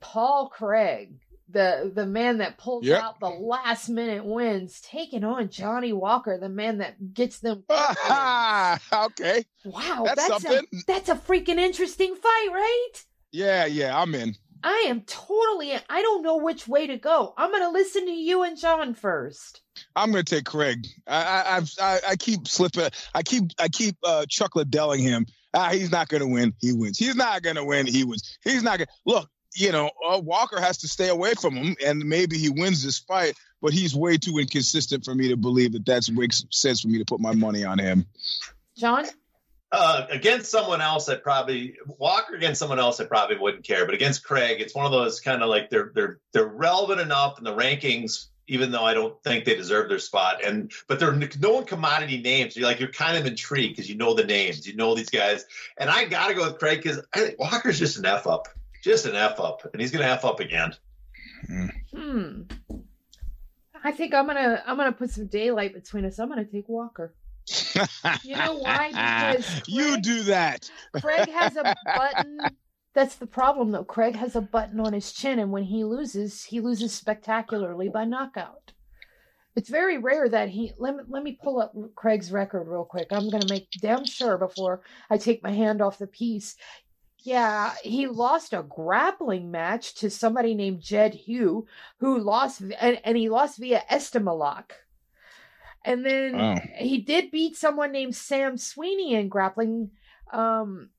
[0.00, 1.18] Paul Craig,
[1.48, 3.00] the the man that pulls Yep.
[3.02, 7.62] out the last minute wins, taking on Johnny Walker, the man that gets them.
[7.70, 9.44] okay.
[9.64, 10.66] wow, That's that's, a something.
[10.86, 12.92] that's a freaking interesting fight, right?
[13.32, 14.34] Yeah, yeah, I'm in.
[14.62, 15.72] I am totally.
[15.88, 17.34] I don't know which way to go.
[17.36, 19.60] I'm gonna listen to you and John first.
[19.94, 20.86] I'm gonna take Craig.
[21.06, 22.88] I I I, I keep slipping.
[23.14, 25.26] I keep I keep uh, Chuck Liddelling him.
[25.54, 26.52] Ah, he's not gonna win.
[26.60, 26.98] He wins.
[26.98, 27.86] He's not gonna win.
[27.86, 28.38] He wins.
[28.42, 29.30] He's not gonna look.
[29.54, 32.98] You know, uh, Walker has to stay away from him, and maybe he wins this
[32.98, 33.34] fight.
[33.62, 36.98] But he's way too inconsistent for me to believe that that's makes sense for me
[36.98, 38.04] to put my money on him.
[38.76, 39.06] John,
[39.72, 43.84] Uh, against someone else, I probably Walker against someone else, I probably wouldn't care.
[43.84, 47.38] But against Craig, it's one of those kind of like they're they're they're relevant enough
[47.38, 50.44] in the rankings, even though I don't think they deserve their spot.
[50.44, 52.56] And but they're known commodity names.
[52.56, 55.44] You're like you're kind of intrigued because you know the names, you know these guys.
[55.78, 58.46] And I got to go with Craig because I think Walker's just an f up,
[58.84, 60.74] just an f up, and he's gonna f up again.
[61.92, 62.42] hmm.
[63.82, 66.18] I think I'm gonna I'm gonna put some daylight between us.
[66.18, 67.12] I'm gonna take Walker.
[68.24, 68.90] You know why?
[69.36, 70.70] Because you do that.
[71.00, 72.40] Craig has a button.
[72.94, 73.84] That's the problem, though.
[73.84, 78.04] Craig has a button on his chin, and when he loses, he loses spectacularly by
[78.04, 78.72] knockout.
[79.54, 80.72] It's very rare that he.
[80.78, 83.08] Let me, let me pull up Craig's record real quick.
[83.10, 86.56] I'm going to make damn sure before I take my hand off the piece.
[87.18, 91.66] Yeah, he lost a grappling match to somebody named Jed Hugh,
[91.98, 94.70] who lost, and, and he lost via Estimalock.
[95.86, 96.56] And then Oh.
[96.78, 99.92] he did beat someone named Sam Sweeney in grappling.
[100.32, 100.90] Um,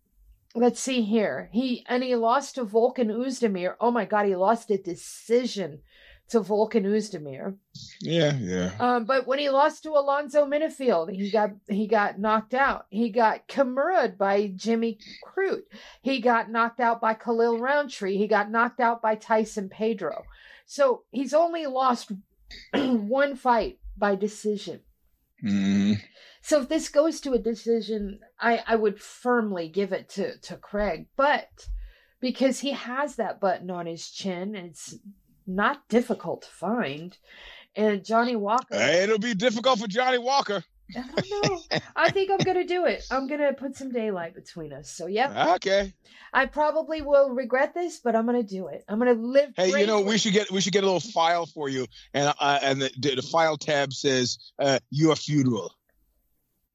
[0.56, 1.50] let's see here.
[1.52, 3.76] He and he lost to Volkan Oezdemir.
[3.82, 5.82] Oh my god, he lost a decision
[6.30, 7.56] to Volkan Oezdemir.
[8.02, 8.72] Yeah, yeah.
[8.80, 12.86] Um, but when he lost to Alonzo Menifield, he got he got knocked out.
[12.90, 15.64] He got Kimura by Jimmy Crute.
[16.02, 18.18] He got knocked out by Khalil Rountree.
[18.18, 20.24] He got knocked out by Tyson Pedro.
[20.66, 22.12] So he's only lost
[22.74, 24.82] one fight by decision.
[25.43, 26.02] Mm.
[26.41, 30.56] So if this goes to a decision, I, I would firmly give it to, to
[30.56, 31.08] Craig.
[31.16, 31.68] But
[32.20, 34.95] because he has that button on his chin and it's
[35.45, 37.18] not difficult to find.
[37.76, 40.64] And Johnny Walker, It'll be difficult for Johnny Walker.
[40.96, 41.62] I don't know.
[41.96, 43.06] I think I'm gonna do it.
[43.12, 44.90] I'm gonna put some daylight between us.
[44.90, 45.94] So yep, Okay.
[46.34, 48.86] I probably will regret this, but I'm gonna do it.
[48.88, 49.52] I'm gonna live.
[49.58, 52.34] Hey, you know, we should get we should get a little file for you, and
[52.40, 55.74] uh, and the, the file tab says uh, your funeral,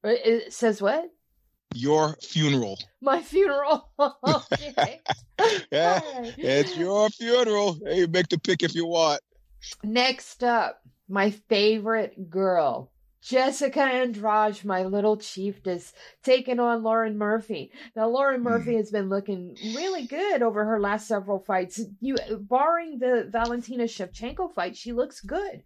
[0.03, 1.09] It it says what?
[1.75, 2.77] your funeral.
[3.01, 3.89] My funeral.
[3.99, 5.01] okay.
[5.71, 6.33] Yeah, right.
[6.37, 7.79] it's your funeral.
[7.83, 9.19] Hey, you make the pick if you want.
[9.83, 12.91] Next up, my favorite girl,
[13.23, 15.93] Jessica Andrade, my little chiefess,
[16.23, 17.71] taking on Lauren Murphy.
[17.95, 18.49] Now, Lauren hmm.
[18.49, 21.79] Murphy has been looking really good over her last several fights.
[22.01, 25.63] You, barring the Valentina Shevchenko fight, she looks good.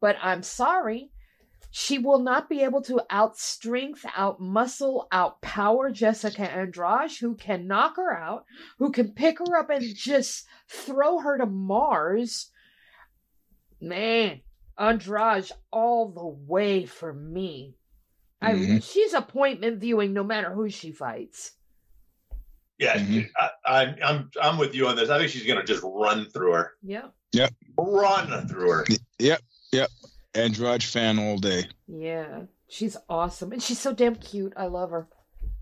[0.00, 1.10] But I'm sorry,
[1.72, 8.16] she will not be able to outstrength, outmuscle, outpower Jessica Andrade, who can knock her
[8.16, 8.44] out,
[8.78, 12.50] who can pick her up and just throw her to Mars.
[13.80, 14.42] Man,
[14.80, 17.76] Andrade all the way for me.
[18.42, 18.82] I Mhm.
[18.82, 21.52] she's appointment viewing no matter who she fights.
[22.78, 23.28] Yeah, Mhm.
[23.36, 25.10] I, I'm I'm I'm with you on this.
[25.10, 27.08] I think she's gonna just run through her, Yeah.
[27.32, 27.48] Yeah.
[27.78, 28.86] Run through her.
[29.18, 29.40] Yep,
[29.72, 29.90] yep.
[30.34, 31.68] Andrade fan all day.
[31.86, 34.54] Yeah, she's awesome, and she's so damn cute.
[34.56, 35.08] I love her.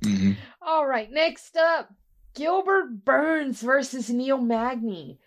[0.05, 0.33] Mm-hmm.
[0.63, 1.93] All right, next up,
[2.35, 5.19] Gilbert Burns versus Neil Magny.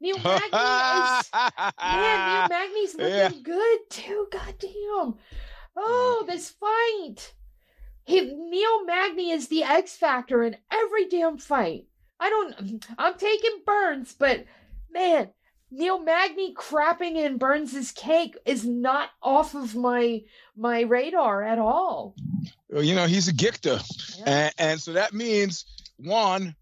[0.00, 1.68] Neil Magny is man.
[2.28, 3.30] Neil Magny's looking yeah.
[3.42, 4.26] good too.
[4.30, 5.14] Goddamn!
[5.76, 6.26] Oh, mm.
[6.26, 7.34] this fight.
[8.04, 11.86] He, Neil Magny is the X factor in every damn fight.
[12.18, 12.86] I don't.
[12.98, 14.44] I'm taking Burns, but
[14.90, 15.28] man,
[15.70, 20.22] Neil Magny crapping in Burns's cake is not off of my
[20.56, 22.16] my radar at all.
[22.68, 23.82] Well, you know he's a gictor,
[24.18, 24.24] yeah.
[24.26, 25.64] and, and, so that means
[25.96, 26.54] one.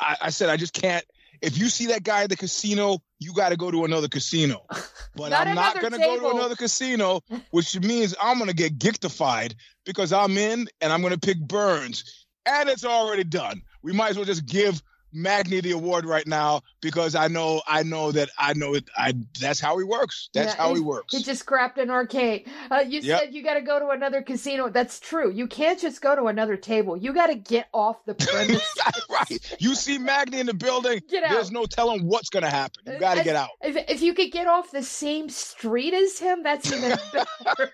[0.00, 1.04] I, I, said I just can't.
[1.44, 4.64] If you see that guy at the casino, you got to go to another casino.
[5.16, 7.20] But not I'm not going to go to another casino,
[7.52, 9.54] which means I'm going to get gictified
[9.86, 13.62] because I'm in and I'm going to pick Burns, and it's already done.
[13.80, 14.82] We might as well just give
[15.14, 18.90] Magny the award right now because I know I know that I know it.
[18.96, 20.28] I that's how he works.
[20.34, 21.16] That's yeah, how he works.
[21.16, 22.48] He just scrapped an arcade.
[22.70, 23.20] Uh, you yep.
[23.20, 24.68] said you got to go to another casino.
[24.68, 25.30] That's true.
[25.30, 26.96] You can't just go to another table.
[26.96, 28.74] You got to get off the premise.
[29.08, 29.56] right.
[29.60, 31.00] You see Magny in the building.
[31.08, 31.30] Get out.
[31.30, 32.82] There's no telling what's going to happen.
[32.86, 33.50] You got to get out.
[33.62, 37.72] If, if you could get off the same street as him, that's even better.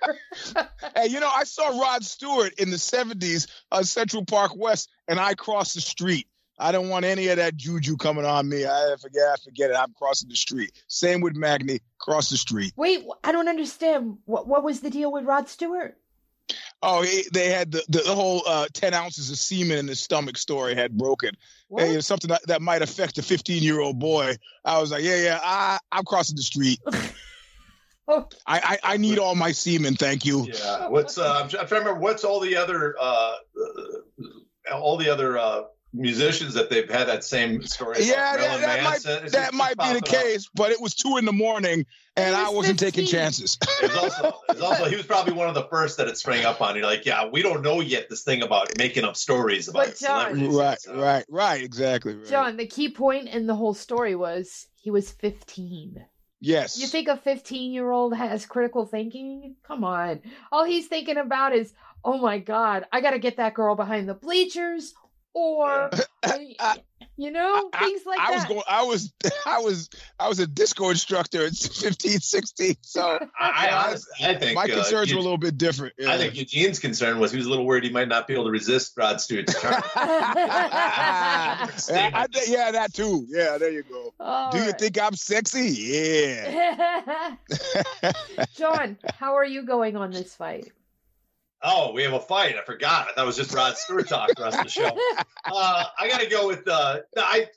[0.96, 5.18] hey, you know I saw Rod Stewart in the '70s on Central Park West, and
[5.18, 6.26] I crossed the street.
[6.60, 8.66] I don't want any of that juju coming on me.
[8.66, 9.76] I forget, I forget it.
[9.76, 10.72] I'm crossing the street.
[10.88, 12.74] Same with Magny, cross the street.
[12.76, 14.18] Wait, I don't understand.
[14.26, 15.96] What what was the deal with Rod Stewart?
[16.82, 20.00] Oh, he, they had the, the, the whole uh, 10 ounces of semen in his
[20.00, 21.36] stomach story had broken.
[21.76, 24.34] Hey, something that, that might affect a 15 year old boy.
[24.64, 26.80] I was like, yeah, yeah, I, I'm crossing the street.
[28.08, 28.36] okay.
[28.46, 29.94] I, I, I, need all my semen.
[29.94, 30.48] Thank you.
[30.52, 30.88] Yeah.
[30.88, 33.34] What's, uh, I'm, trying to remember, what's all the other, uh,
[34.70, 37.96] uh all the other, uh, musicians that they've had that same story.
[38.00, 40.52] Yeah, that, that might, that might be the case, up.
[40.54, 41.84] but it was two in the morning
[42.16, 42.92] and I wasn't 15.
[42.92, 43.58] taking chances.
[43.82, 46.60] it, also, it also, he was probably one of the first that it sprang up
[46.60, 46.76] on.
[46.76, 50.52] You're like, yeah, we don't know yet this thing about making up stories about John,
[50.52, 50.96] Right, so.
[50.96, 52.14] right, right, exactly.
[52.14, 52.26] Right.
[52.26, 56.04] John, the key point in the whole story was he was 15.
[56.40, 56.80] Yes.
[56.80, 59.56] You think a 15 year old has critical thinking?
[59.62, 60.20] Come on.
[60.50, 61.72] All he's thinking about is,
[62.04, 64.94] oh my God, I got to get that girl behind the bleachers
[65.34, 65.90] or
[67.16, 69.12] you know things like I, I was going i was
[69.46, 74.54] i was i was a disco instructor at 15 16 so I, I, I, think
[74.54, 76.12] my uh, concerns uh, were a little bit different yeah.
[76.12, 78.44] i think eugene's concern was he was a little worried he might not be able
[78.44, 79.82] to resist rod stewart's turn
[81.90, 83.26] yeah, yeah that too.
[83.28, 84.12] Yeah there you go.
[84.20, 84.66] All do right.
[84.66, 85.68] you think i'm sexy?
[85.70, 87.36] Yeah.
[88.56, 90.72] John how are you going on this fight
[91.62, 92.56] Oh, we have a fight.
[92.56, 93.08] I forgot.
[93.08, 94.90] I thought it was just Rod Stewart talk the rest of the show.
[95.52, 97.48] Uh, I got to go with uh, I.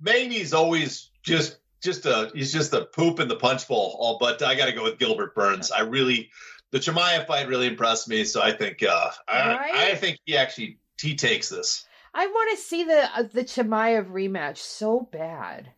[0.00, 3.96] Magny's always just just a he's just a poop in the punch bowl.
[3.98, 5.72] All, but I got to go with Gilbert Burns.
[5.72, 6.30] I really
[6.70, 8.24] the Chimaev fight really impressed me.
[8.24, 9.74] So I think uh, I, right?
[9.74, 11.86] I think he actually he takes this.
[12.12, 15.70] I want to see the uh, the Chimaev rematch so bad.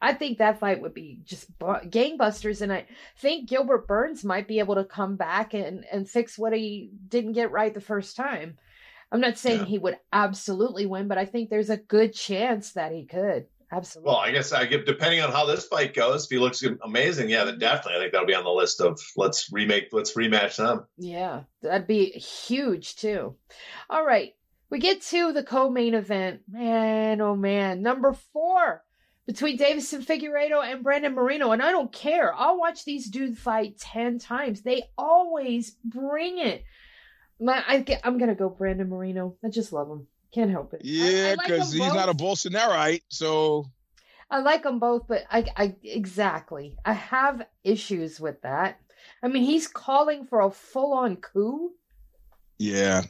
[0.00, 2.86] I think that fight would be just gangbusters, and I
[3.18, 7.32] think Gilbert Burns might be able to come back and and fix what he didn't
[7.32, 8.58] get right the first time.
[9.10, 9.66] I'm not saying yeah.
[9.66, 13.46] he would absolutely win, but I think there's a good chance that he could.
[13.72, 14.08] Absolutely.
[14.08, 16.24] Well, I guess I give depending on how this fight goes.
[16.24, 19.00] If he looks amazing, yeah, then definitely I think that'll be on the list of
[19.16, 20.84] let's remake, let's rematch them.
[20.96, 23.34] Yeah, that'd be huge too.
[23.90, 24.34] All right,
[24.70, 26.42] we get to the co-main event.
[26.48, 28.83] Man, oh man, number four
[29.26, 31.52] between Deiveson Figueiredo and Brandon Moreno.
[31.52, 32.34] And I don't care.
[32.34, 34.62] I'll watch these dudes fight 10 times.
[34.62, 36.64] They always bring it.
[37.40, 39.36] My, I, I'm going to go Brandon Moreno.
[39.44, 40.06] I just love him.
[40.32, 40.82] Can't help it.
[40.84, 43.02] Yeah, because like he's not a Bolsonaroite.
[43.08, 43.66] So
[44.30, 46.76] I like them both, but I, I exactly.
[46.84, 48.80] I have issues with that.
[49.22, 51.70] I mean, he's calling for a full on coup.
[52.58, 53.02] Yeah.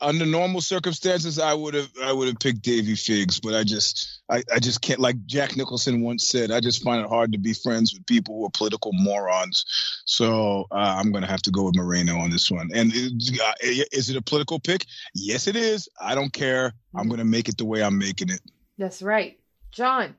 [0.00, 4.22] Under normal circumstances, I would have I would have picked Davy Figs, but I just
[4.28, 5.00] I, I just can't.
[5.00, 8.36] Like Jack Nicholson once said, I just find it hard to be friends with people
[8.36, 9.64] who are political morons.
[10.04, 12.70] So uh, I'm gonna have to go with Moreno on this one.
[12.72, 14.86] And uh, is it a political pick?
[15.14, 15.88] Yes, it is.
[16.00, 16.72] I don't care.
[16.94, 18.40] I'm gonna make it the way I'm making it.
[18.78, 19.38] That's right,
[19.72, 20.16] John.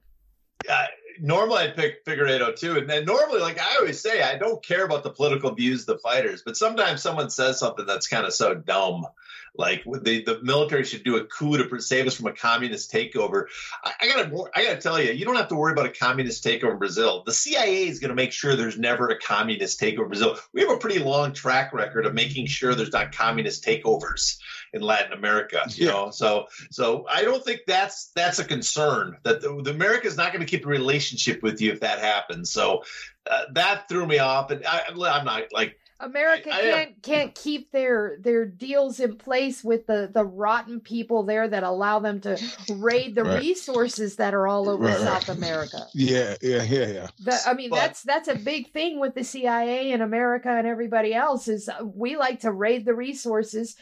[0.70, 0.86] Uh,
[1.22, 2.78] normally I'd pick Figueiredo too.
[2.78, 5.86] And then normally, like I always say, I don't care about the political views of
[5.88, 9.05] the fighters, but sometimes someone says something that's kind of so dumb.
[9.53, 13.45] Like the, the military should do a coup to save us from a communist takeover.
[13.84, 16.43] I, I, gotta I gotta tell you, you don't have to worry about a communist
[16.43, 17.24] takeover in Brazil.
[17.26, 20.38] The CIA is gonna make sure there's never a communist takeover in Brazil.
[20.53, 24.38] We have a pretty long track record of making sure there's not communist takeovers.
[24.74, 25.61] In Latin America.
[25.69, 25.91] You yeah.
[25.91, 30.17] know, so so I don't think that's that's a concern that the, the America is
[30.17, 32.51] not going to keep a relationship with you if that happens.
[32.51, 32.84] So
[33.30, 37.36] uh, that threw me off, and I, I'm not like America I, I can't can't
[37.36, 42.19] keep their their deals in place with the the rotten people there that allow them
[42.22, 42.38] to
[42.74, 43.39] raid the right.
[43.39, 45.38] resources that are all over right, South right.
[45.38, 45.86] America.
[45.93, 47.07] Yeah, yeah, yeah, yeah.
[47.19, 50.65] The, I mean, but, that's that's a big thing with the CIA and America and
[50.65, 53.76] everybody else is uh, we like to raid the resources.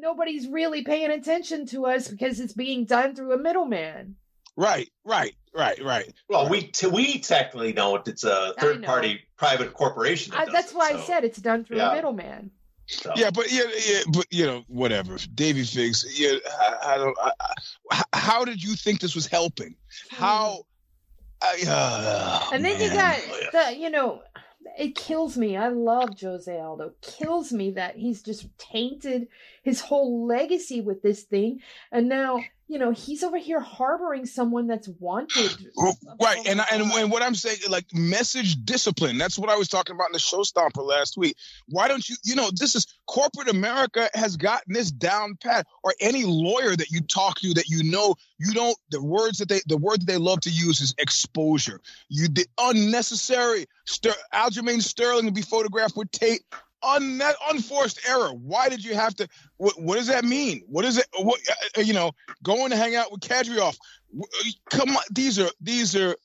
[0.00, 4.16] Nobody's really paying attention to us because it's being done through a middleman.
[4.56, 6.12] Right, right, right, right.
[6.28, 10.32] Well, we t- we technically know it's a third party private corporation.
[10.32, 10.98] That I, that's it, why so.
[10.98, 11.92] I said it's done through yeah.
[11.92, 12.50] a middleman.
[12.86, 13.12] So.
[13.16, 15.18] Yeah, but yeah, yeah, but you know, whatever.
[15.34, 17.16] Davy Figs, yeah, I, I don't.
[17.20, 17.32] I,
[17.90, 19.74] I, how did you think this was helping?
[20.08, 20.64] How?
[21.42, 22.90] Uh, and then man.
[22.90, 23.18] you got
[23.52, 24.22] the, you know,
[24.78, 25.56] it kills me.
[25.56, 26.92] I love Jose Aldo.
[27.00, 29.28] Kills me that he's just tainted
[29.62, 31.60] his whole legacy with this thing,
[31.90, 35.50] and now you know he's over here harboring someone that's wanted.
[36.18, 39.18] Right, and and and what I'm saying, like message discipline.
[39.18, 41.36] That's what I was talking about in the showstopper last week.
[41.68, 42.16] Why don't you?
[42.24, 45.66] You know, this is corporate America has gotten this down pat.
[45.84, 48.76] Or any lawyer that you talk to that you know, you don't.
[48.90, 51.80] The words that they the word that they love to use is exposure.
[52.08, 53.66] You the unnecessary.
[53.84, 56.42] Ster- Aljamain Sterling to be photographed with Tate
[56.82, 58.30] un, that unforced error.
[58.30, 59.28] Why did you have to?
[59.56, 60.62] What, what does that mean?
[60.66, 61.06] What is it?
[61.18, 61.40] What
[61.76, 62.12] uh, you know,
[62.42, 63.76] going to hang out with Kadyrov?
[64.70, 66.16] Come on, these are these are.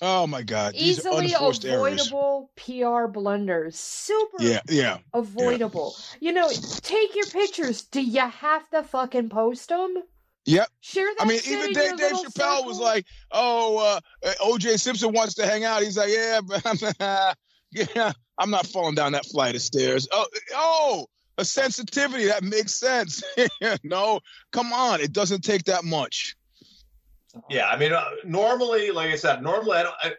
[0.00, 0.74] Oh my God!
[0.74, 3.02] These Easily avoidable errors.
[3.04, 3.76] PR blunders.
[3.76, 4.36] Super.
[4.40, 4.98] Yeah, yeah.
[5.12, 5.96] Avoidable.
[6.20, 6.28] Yeah.
[6.28, 6.48] You know,
[6.82, 7.82] take your pictures.
[7.82, 9.96] Do you have to fucking post them?
[10.48, 10.68] Yep.
[10.80, 11.24] Share that.
[11.24, 12.64] I mean, even Dave, Dave Chappelle circle.
[12.64, 14.78] was like, "Oh, uh, O.J.
[14.78, 17.36] Simpson wants to hang out." He's like, "Yeah, but
[17.72, 20.08] yeah, I'm not falling down that flight of stairs.
[20.12, 21.06] Oh, oh,
[21.38, 23.22] a sensitivity that makes sense.
[23.84, 24.20] no,
[24.52, 26.36] come on, it doesn't take that much.
[27.48, 29.94] Yeah, I mean, uh, normally, like I said, normally I don't.
[30.02, 30.12] I,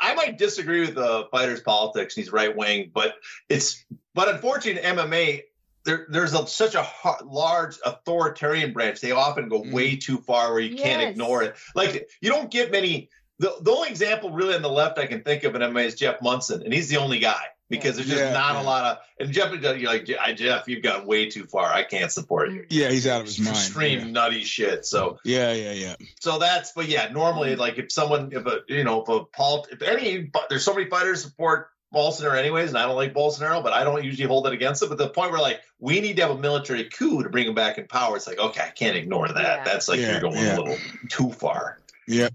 [0.00, 2.14] I, might disagree with the fighter's politics.
[2.14, 3.14] He's right wing, but
[3.48, 5.42] it's but unfortunately, in MMA,
[5.84, 9.00] there, there's a, such a hard, large authoritarian branch.
[9.00, 9.72] They often go mm.
[9.72, 10.82] way too far where you yes.
[10.82, 11.56] can't ignore it.
[11.74, 13.10] Like you don't get many.
[13.38, 15.94] The, the only example really on the left I can think of in MMA is
[15.94, 18.62] Jeff Monson, and he's the only guy because there's just yeah, not yeah.
[18.62, 18.98] a lot of.
[19.18, 20.04] And Jeff, you're like
[20.36, 21.66] Jeff, you've gone way too far.
[21.66, 22.66] I can't support you.
[22.70, 23.56] Yeah, he's out of his mind.
[23.56, 24.10] Extreme yeah.
[24.10, 24.84] nutty shit.
[24.84, 25.96] So yeah, yeah, yeah.
[26.20, 29.66] So that's, but yeah, normally like if someone, if a you know, if a Paul,
[29.70, 33.62] if any, but there's so many fighters support Bolsonaro anyways, and I don't like Bolsonaro,
[33.62, 34.88] but I don't usually hold it against him.
[34.88, 37.54] But the point where like we need to have a military coup to bring him
[37.54, 39.64] back in power, it's like okay, I can't ignore that.
[39.64, 40.76] That's like you're going a little
[41.08, 41.78] too far.
[42.06, 42.28] Yeah.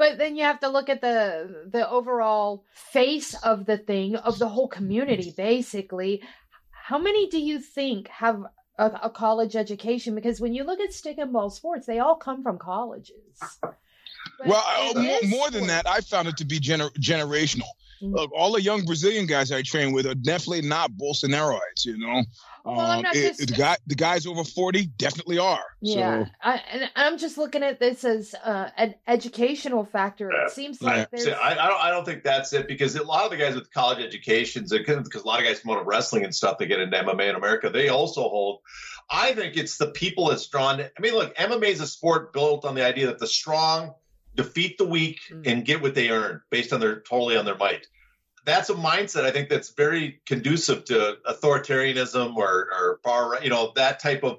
[0.00, 4.38] But then you have to look at the the overall face of the thing of
[4.38, 5.30] the whole community.
[5.36, 6.22] Basically,
[6.70, 8.46] how many do you think have
[8.78, 10.14] a, a college education?
[10.14, 13.58] Because when you look at stick and ball sports, they all come from colleges.
[13.60, 13.76] But
[14.46, 14.64] well,
[14.96, 17.68] uh, more, more than that, I found it to be gener- generational.
[18.02, 18.14] Mm-hmm.
[18.14, 22.22] Look, all the young Brazilian guys I train with are definitely not Bolsonaroids, you know.
[22.64, 23.40] Well, um, it, just...
[23.40, 25.64] the guy, the guys over forty definitely are.
[25.80, 26.30] Yeah, so.
[26.42, 30.30] I, and I'm just looking at this as uh, an educational factor.
[30.30, 31.28] It seems like there's...
[31.28, 33.72] I, I, don't, I don't think that's it because a lot of the guys with
[33.72, 36.80] college educations, because a lot of guys come out of wrestling and stuff, they get
[36.80, 37.70] into MMA in America.
[37.70, 38.60] They also hold.
[39.10, 40.80] I think it's the people that's drawn.
[40.80, 43.94] I mean, look, MMA is a sport built on the idea that the strong
[44.42, 45.46] defeat the weak mm.
[45.46, 47.86] and get what they earn based on their totally on their might
[48.44, 53.50] that's a mindset I think that's very conducive to authoritarianism or, or far right, you
[53.50, 54.38] know that type of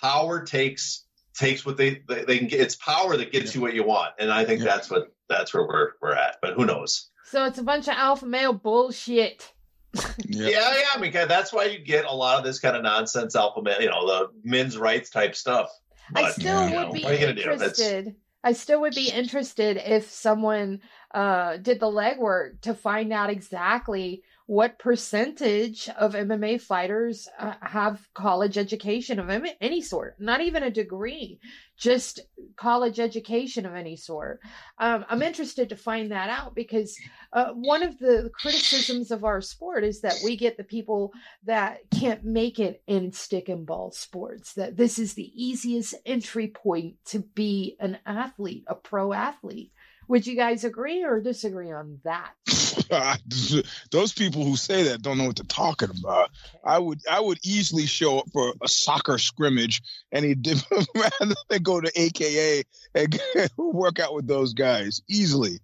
[0.00, 3.58] power takes takes what they they, they can get it's power that gets yeah.
[3.58, 4.66] you what you want and I think yeah.
[4.66, 7.94] that's what that's where we're we're at but who knows so it's a bunch of
[7.94, 9.52] alpha male bullshit
[9.94, 10.02] yeah.
[10.26, 13.34] yeah yeah I mean that's why you get a lot of this kind of nonsense
[13.34, 15.70] alpha male you know the men's rights type stuff
[16.12, 20.80] but, I still would know, be interested I still would be interested if someone
[21.12, 28.08] uh, did the legwork to find out exactly what percentage of MMA fighters uh, have
[28.14, 29.30] college education of
[29.60, 31.38] any sort, not even a degree,
[31.78, 32.18] just
[32.56, 34.40] college education of any sort.
[34.76, 36.98] Um, I'm interested to find that out because
[37.32, 41.12] uh, one of the criticisms of our sport is that we get the people
[41.44, 46.48] that can't make it in stick and ball sports, that this is the easiest entry
[46.48, 49.70] point to be an athlete, a pro athlete.
[50.10, 52.32] Would you guys agree or disagree on that?
[53.92, 56.30] Those people who say that don't know what they're talking about.
[56.48, 56.58] Okay.
[56.64, 59.80] I would I would easily show up for a soccer scrimmage
[60.10, 60.34] any
[60.96, 62.64] rather than go to AKA
[62.96, 63.20] and
[63.56, 65.60] work out with those guys easily.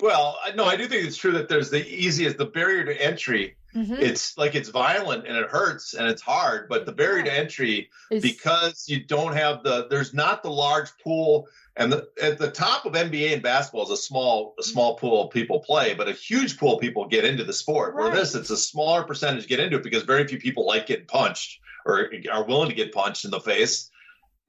[0.00, 3.56] Well, no, I do think it's true that there's the easiest, the barrier to entry.
[3.74, 3.94] Mm-hmm.
[3.94, 7.32] It's like it's violent and it hurts and it's hard, but the barrier yeah.
[7.32, 8.22] to entry it's...
[8.22, 12.86] because you don't have the there's not the large pool and the, at the top
[12.86, 16.12] of NBA and basketball is a small a small pool of people play, but a
[16.12, 17.94] huge pool of people get into the sport.
[17.94, 18.04] Right.
[18.04, 21.06] Where this, it's a smaller percentage get into it because very few people like getting
[21.06, 23.87] punched or are willing to get punched in the face.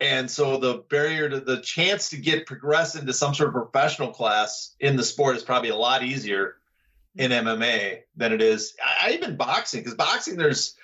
[0.01, 4.09] And so the barrier to the chance to get progress into some sort of professional
[4.09, 6.55] class in the sport is probably a lot easier
[7.15, 8.75] in MMA than it is.
[8.83, 10.75] I, I even boxing because boxing there's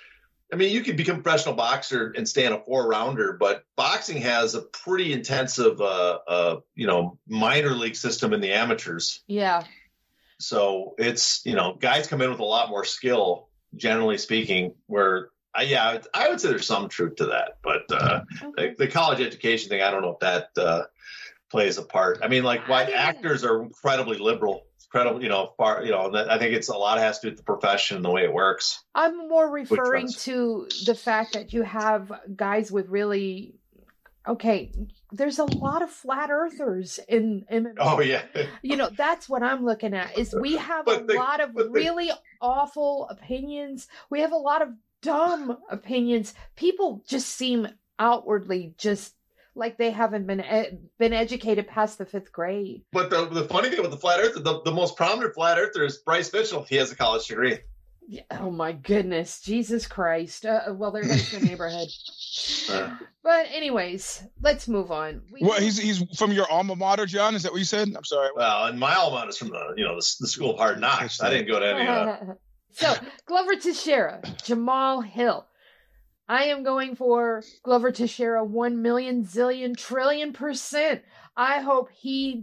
[0.52, 3.64] I mean, you could become a professional boxer and stay in a four rounder, but
[3.74, 9.24] boxing has a pretty intensive, uh, uh, you know, minor league system in the amateurs.
[9.26, 9.64] Yeah.
[10.38, 15.30] So it's, you know, guys come in with a lot more skill, generally speaking, where,
[15.58, 17.58] uh, yeah, I would say there's some truth to that.
[17.62, 18.74] But uh, okay.
[18.76, 20.84] the, the, college education thing, I don't know if that uh,
[21.50, 22.18] plays a part.
[22.22, 26.38] I mean, like, why actors are incredibly liberal incredible, you know, far, you know, I
[26.38, 28.84] think it's a lot has to do with the profession and the way it works.
[28.94, 33.54] I'm more referring to the fact that you have guys with really
[34.28, 34.72] okay,
[35.12, 37.74] there's a lot of flat earthers in MMA.
[37.78, 38.22] Oh yeah.
[38.62, 43.06] You know, that's what I'm looking at is we have a lot of really awful
[43.08, 43.86] opinions.
[44.10, 44.70] We have a lot of
[45.06, 46.34] dumb opinions.
[46.56, 49.14] People just seem outwardly just
[49.54, 52.82] like they haven't been ed- been educated past the fifth grade.
[52.92, 55.84] But the, the funny thing about the flat Earth, the, the most prominent flat earther
[55.84, 56.64] is Bryce Mitchell.
[56.64, 57.58] He has a college degree.
[58.08, 60.46] Yeah, oh my goodness, Jesus Christ!
[60.46, 61.88] Uh, well, there goes the neighborhood.
[62.68, 65.22] Uh, but anyways, let's move on.
[65.32, 67.34] We well, he's he's from your alma mater, John.
[67.34, 67.88] Is that what you said?
[67.96, 68.30] I'm sorry.
[68.34, 70.80] Well, and my alma mater is from the you know the, the school of hard
[70.80, 71.20] knocks.
[71.20, 71.86] I didn't go to any.
[71.86, 72.34] Uh...
[72.72, 72.94] so
[73.26, 75.46] Glover Teixeira, Jamal Hill.
[76.28, 81.02] I am going for Glover Teixeira 1 million zillion trillion percent.
[81.36, 82.42] I hope he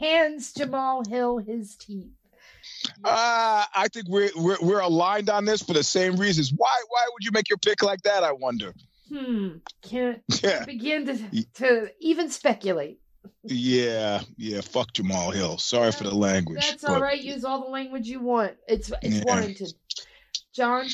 [0.00, 2.10] hands Jamal Hill his teeth.
[3.04, 6.52] Uh, I think we're, we're we're aligned on this for the same reasons.
[6.56, 8.22] Why why would you make your pick like that?
[8.22, 8.74] I wonder.
[9.08, 9.48] Hmm.
[9.82, 10.64] Can't yeah.
[10.64, 13.01] begin to to even speculate.
[13.44, 14.60] Yeah, yeah.
[14.60, 15.58] Fuck Jamal Hill.
[15.58, 16.60] Sorry yeah, for the language.
[16.60, 16.92] That's but...
[16.92, 17.20] all right.
[17.20, 18.52] Use all the language you want.
[18.68, 19.24] It's it's yeah.
[19.26, 19.72] warranted.
[20.54, 20.86] John.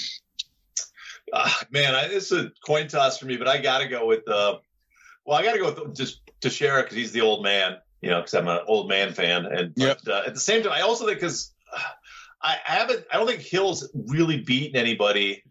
[1.30, 4.26] Uh, man, I, it's a coin toss for me, but I got to go with
[4.28, 4.59] uh,
[5.26, 8.09] well, I got to go with just to Teixeira because he's the old man, you
[8.09, 10.01] know, because I'm an old man fan, and yep.
[10.05, 11.80] but, uh, at the same time, I also think because uh,
[12.40, 15.42] I, I haven't, I don't think Hill's really beaten anybody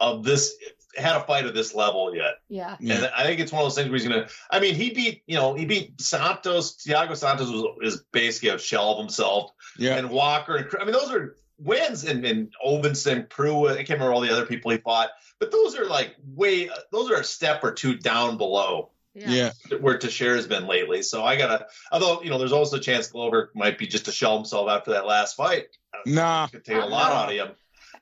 [0.00, 0.54] of this
[0.96, 2.34] had a fight at this level yet.
[2.48, 2.76] Yeah.
[2.80, 5.22] And I think it's one of those things where he's gonna I mean, he beat,
[5.26, 9.50] you know, he beat Santos, Thiago Santos was is basically a shell of himself.
[9.78, 9.96] Yeah.
[9.96, 14.12] And Walker and I mean those are wins and, and Ovinson, Pruitt, I can't remember
[14.12, 17.62] all the other people he fought, but those are like way, those are a step
[17.62, 18.90] or two down below.
[19.14, 19.50] Yeah.
[19.80, 21.02] Where Teixeira has been lately.
[21.02, 24.12] So I gotta, although, you know, there's also a chance Glover might be just to
[24.12, 25.66] shell himself after that last fight.
[26.06, 26.46] Nah.
[26.46, 27.54] Could take a lot out of him.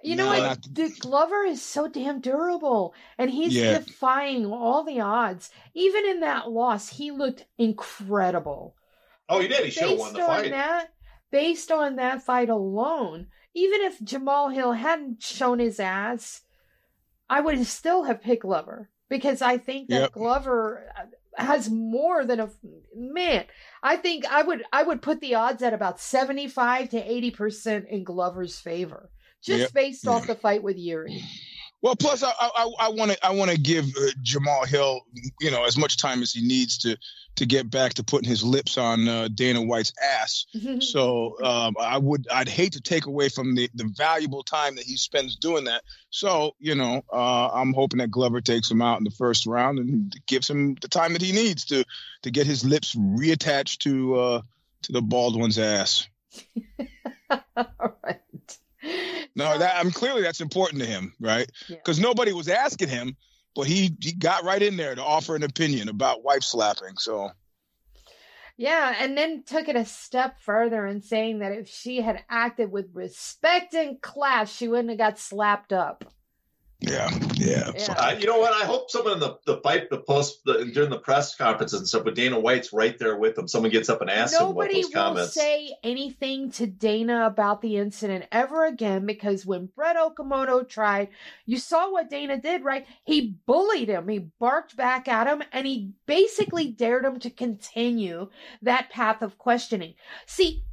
[0.03, 0.63] You know no, what?
[0.73, 3.79] The Glover is so damn durable, and he's yeah.
[3.79, 5.51] defying all the odds.
[5.75, 8.75] Even in that loss, he looked incredible.
[9.29, 9.65] Oh, he did.
[9.65, 10.51] He should have won the fight.
[10.51, 10.93] That,
[11.31, 16.43] based on that fight alone, even if Jamal Hill hadn't shown his ass,
[17.29, 20.13] I would still have picked Glover because I think that yep.
[20.13, 20.91] Glover
[21.37, 22.51] has more than a
[22.95, 23.45] man.
[23.83, 28.03] I think I would I would put the odds at about 75 to 80% in
[28.03, 29.11] Glover's favor
[29.43, 29.73] just yep.
[29.73, 31.23] based off the fight with Yuri.
[31.83, 35.01] Well, plus I want to I want to give uh, Jamal Hill
[35.41, 36.99] you know as much time as he needs to
[37.37, 40.45] to get back to putting his lips on uh, Dana White's ass.
[40.81, 44.85] so um, I would I'd hate to take away from the the valuable time that
[44.85, 45.83] he spends doing that.
[46.11, 49.79] So you know uh, I'm hoping that Glover takes him out in the first round
[49.79, 51.85] and gives him the time that he needs to
[52.23, 54.43] to get his lips reattached to uh,
[54.83, 56.07] to the bald one's ass.
[57.57, 58.21] All right.
[59.37, 61.49] No, that I'm clearly that's important to him, right?
[61.69, 62.05] Because yeah.
[62.05, 63.17] nobody was asking him,
[63.55, 66.97] but he he got right in there to offer an opinion about wife slapping.
[66.97, 67.31] So.
[68.57, 72.71] Yeah, and then took it a step further in saying that if she had acted
[72.71, 76.05] with respect and class, she wouldn't have got slapped up.
[76.81, 77.73] Yeah, yeah.
[77.77, 77.93] yeah.
[77.93, 78.55] Uh, you know what?
[78.55, 81.87] I hope someone in the the fight, the post, the, during the press conferences and
[81.87, 83.49] stuff, with Dana White's right there with them.
[83.49, 85.37] Someone gets up and asks Nobody him what those comments.
[85.37, 90.67] Nobody will say anything to Dana about the incident ever again because when Brett Okamoto
[90.67, 91.09] tried,
[91.45, 92.87] you saw what Dana did, right?
[93.05, 94.09] He bullied him.
[94.09, 98.31] He barked back at him, and he basically dared him to continue
[98.63, 99.95] that path of questioning.
[100.25, 100.65] See,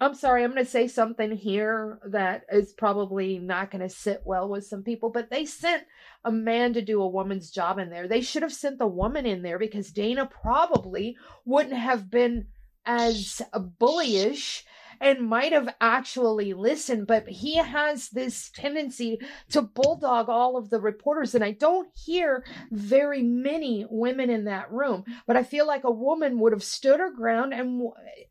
[0.00, 4.22] I'm sorry, I'm going to say something here that is probably not going to sit
[4.24, 5.82] well with some people, but they sent
[6.24, 8.06] a man to do a woman's job in there.
[8.06, 12.46] They should have sent the woman in there because Dana probably wouldn't have been
[12.86, 14.62] as bullyish
[15.00, 19.20] and might have actually listened, but he has this tendency
[19.50, 21.34] to bulldog all of the reporters.
[21.34, 25.90] And I don't hear very many women in that room, but I feel like a
[25.90, 27.82] woman would have stood her ground, and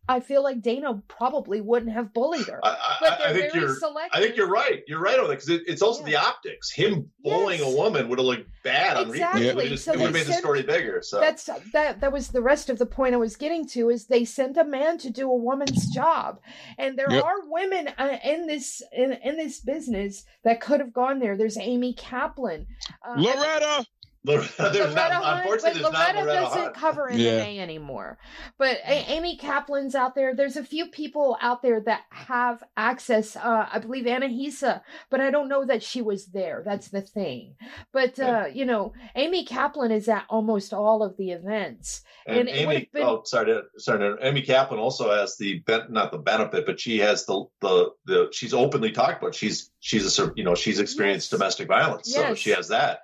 [0.10, 2.60] I feel like Dana probably wouldn't have bullied her.
[2.64, 4.12] I, but I think you're, selective.
[4.14, 4.84] I think you're right.
[4.88, 6.06] You're right on that because it, it's also yeah.
[6.08, 6.72] the optics.
[6.72, 7.74] Him bullying yes.
[7.74, 9.48] a woman would have looked bad on exactly.
[9.48, 11.02] It would have made the story bigger.
[11.02, 12.02] So that's that.
[12.02, 13.90] That was the rest of the point I was getting to.
[13.90, 16.40] Is they sent a man to do a woman's job,
[16.78, 17.24] and there yep.
[17.24, 21.38] are women uh, in this in, in this business that could have gone there.
[21.38, 22.68] There's Amy Kaplan,
[23.08, 23.86] uh, Loretta.
[24.28, 26.76] Loretta, there's Loretta not, Hunt, unfortunately, but Loretta, Loretta doesn't Hunt.
[26.76, 27.62] cover MMA yeah.
[27.62, 28.18] anymore.
[28.58, 30.36] But a- Amy Kaplan's out there.
[30.36, 33.36] There's a few people out there that have access.
[33.36, 36.62] Uh, I believe Anahisa, but I don't know that she was there.
[36.66, 37.56] That's the thing.
[37.94, 42.02] But uh, you know, Amy Kaplan is at almost all of the events.
[42.26, 43.04] And, and Amy, been...
[43.04, 44.00] oh, sorry, to, sorry.
[44.00, 48.28] To, Amy Kaplan also has the not the benefit, but she has the the the.
[48.34, 49.36] She's openly talked about.
[49.36, 51.40] She's she's a you know she's experienced yes.
[51.40, 52.28] domestic violence, yes.
[52.28, 53.02] so she has that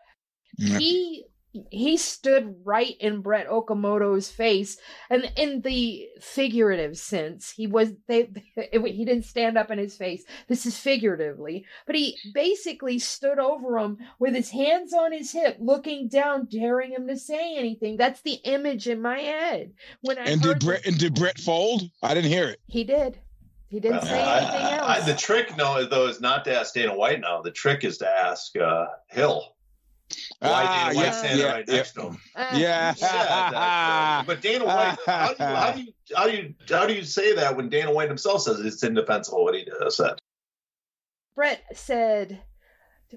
[0.58, 1.26] he
[1.70, 4.78] he stood right in Brett Okamoto's face,
[5.10, 8.30] and in the figurative sense, he was they
[8.72, 10.24] he didn't stand up in his face.
[10.48, 15.58] This is figuratively, but he basically stood over him with his hands on his hip,
[15.60, 17.98] looking down, daring him to say anything.
[17.98, 21.84] That's the image in my head when I and did Brett and did Brett fold?
[22.02, 22.60] I didn't hear it.
[22.68, 23.20] He did.
[23.68, 24.88] He didn't say anything I, else.
[24.88, 27.22] I, the trick, no, though, is not to ask Dana White.
[27.22, 29.53] Now the trick is to ask uh, Hill
[30.40, 31.76] why ah, Dana White yeah, standing yeah, right yeah.
[31.76, 32.18] next to him?
[32.36, 32.94] Uh, yeah.
[32.98, 36.94] yeah but Dana White, how do, you, how do you how do you how do
[36.94, 40.20] you say that when Dana White himself says it's indefensible what he said?
[41.36, 42.42] Brett said,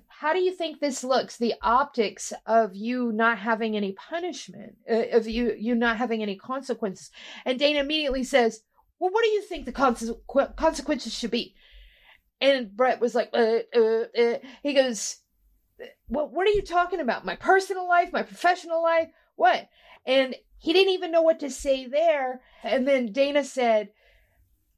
[0.08, 1.36] "How do you think this looks?
[1.36, 6.36] The optics of you not having any punishment, uh, of you you not having any
[6.36, 7.10] consequences."
[7.44, 8.62] And Dana immediately says,
[8.98, 11.54] "Well, what do you think the consequences should be?"
[12.40, 14.38] And Brett was like, uh, uh, uh.
[14.62, 15.16] "He goes."
[16.08, 17.24] What, what are you talking about?
[17.24, 19.08] My personal life, my professional life?
[19.34, 19.68] What?
[20.06, 22.40] And he didn't even know what to say there.
[22.62, 23.90] And then Dana said,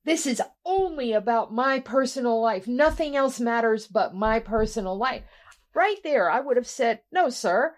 [0.05, 2.66] This is only about my personal life.
[2.66, 5.22] Nothing else matters but my personal life.
[5.74, 7.74] Right there, I would have said, No, sir.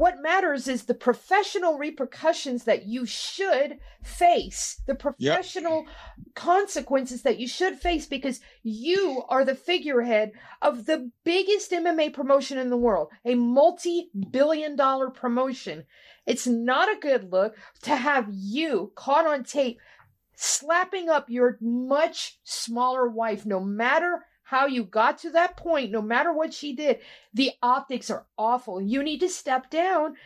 [0.00, 6.34] What matters is the professional repercussions that you should face, the professional yep.
[6.34, 10.32] consequences that you should face because you are the figurehead
[10.62, 15.84] of the biggest MMA promotion in the world, a multi billion dollar promotion.
[16.24, 19.80] It's not a good look to have you caught on tape
[20.34, 26.02] slapping up your much smaller wife, no matter how you got to that point, no
[26.02, 26.98] matter what she did,
[27.32, 28.82] the optics are awful.
[28.82, 30.16] You need to step down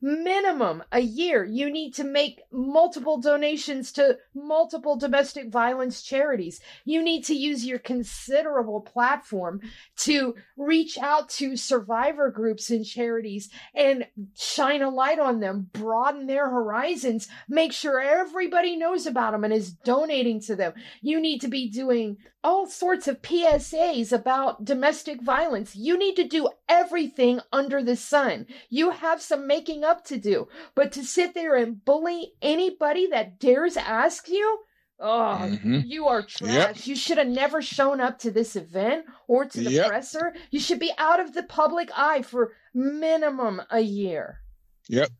[0.00, 1.44] minimum a year.
[1.44, 6.60] You need to make multiple donations to multiple domestic violence charities.
[6.84, 9.60] You need to use your considerable platform
[9.98, 16.26] to reach out to survivor groups and charities and shine a light on them, broaden
[16.26, 20.72] their horizons, make sure everybody knows about them and is donating to them.
[21.00, 25.74] You need to be doing all sorts of PSAs about domestic violence.
[25.74, 28.46] You need to do everything under the sun.
[28.70, 30.48] You have some making up to do.
[30.74, 34.60] But to sit there and bully anybody that dares ask you,
[35.00, 35.80] oh, mm-hmm.
[35.84, 36.52] you are trash.
[36.52, 36.86] Yep.
[36.86, 39.88] You should have never shown up to this event or to the yep.
[39.88, 40.34] presser.
[40.50, 44.40] You should be out of the public eye for minimum a year.
[44.88, 45.10] Yep.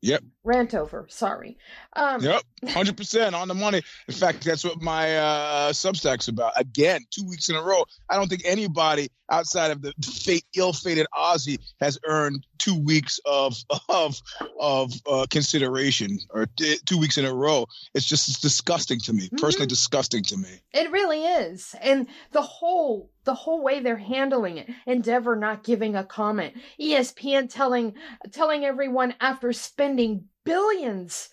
[0.00, 0.22] Yep.
[0.44, 1.06] Rant over.
[1.08, 1.58] Sorry.
[1.94, 2.42] Um, yep.
[2.64, 3.82] 100% on the money.
[4.06, 6.52] In fact, that's what my uh, Substack's about.
[6.56, 7.84] Again, two weeks in a row.
[8.08, 13.56] I don't think anybody outside of the fate, ill-fated Ozzy has earned two weeks of
[13.88, 14.20] of
[14.60, 17.66] of uh, consideration or t- two weeks in a row.
[17.94, 19.26] It's just it's disgusting to me.
[19.26, 19.36] Mm-hmm.
[19.36, 20.60] Personally, disgusting to me.
[20.72, 24.68] It really is, and the whole the whole way they're handling it.
[24.86, 26.54] Endeavor not giving a comment.
[26.80, 27.94] ESPN telling
[28.32, 31.30] telling everyone after spending billions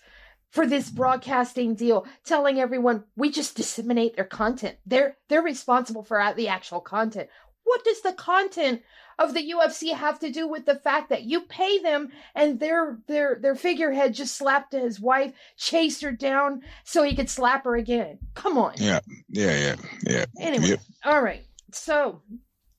[0.50, 4.76] for this broadcasting deal, telling everyone we just disseminate their content.
[4.86, 7.28] They're they're responsible for the actual content.
[7.66, 8.82] What does the content
[9.18, 12.98] of the UFC have to do with the fact that you pay them and their
[13.08, 17.76] their their figurehead just slapped his wife, chased her down so he could slap her
[17.76, 18.18] again?
[18.34, 18.74] Come on.
[18.76, 19.74] Yeah, yeah, yeah,
[20.06, 20.24] yeah.
[20.40, 20.80] Anyway, yep.
[21.04, 21.44] all right.
[21.72, 22.22] So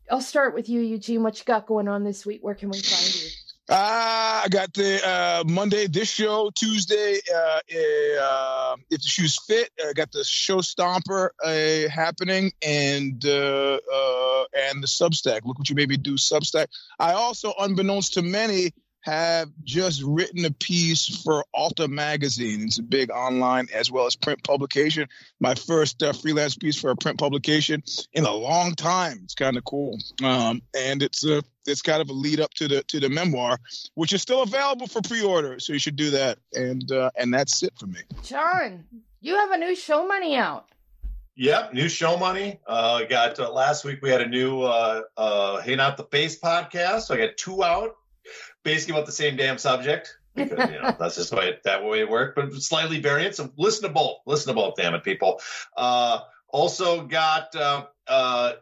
[0.10, 1.22] I'll start with you, Eugene.
[1.22, 2.40] What you got going on this week?
[2.42, 3.27] Where can we find you?
[3.70, 7.60] Uh, I got the uh, Monday this show, Tuesday uh,
[8.22, 9.70] uh, if the shoes fit.
[9.86, 15.42] I got the show stomper uh, happening, and uh, uh, and the Substack.
[15.44, 16.68] Look what you made me do, Substack.
[16.98, 18.72] I also, unbeknownst to many,
[19.02, 22.64] have just written a piece for Alta Magazine.
[22.64, 25.08] It's a big online as well as print publication.
[25.40, 27.84] My first uh, freelance piece for a print publication
[28.14, 29.22] in a long time.
[29.24, 32.68] It's kind of cool, um, and it's a it's kind of a lead up to
[32.68, 33.60] the to the memoir,
[33.96, 35.60] which is still available for pre order.
[35.60, 38.02] So you should do that, and uh, and that's it for me.
[38.24, 38.86] John,
[39.22, 40.68] you have a new show money out.
[41.36, 42.60] Yep, new show money.
[42.66, 46.40] Uh, got uh, last week we had a new uh, uh, "Hey Not the Face"
[46.40, 47.02] podcast.
[47.02, 47.96] So I got two out,
[48.64, 52.00] basically about the same damn subject because you know that's just the way that way
[52.00, 53.36] it worked, but slightly variant.
[53.36, 54.18] So listen to both.
[54.26, 55.42] Listen to both, damn it, people.
[55.76, 57.56] Uh, also got.
[57.56, 58.54] Uh, uh,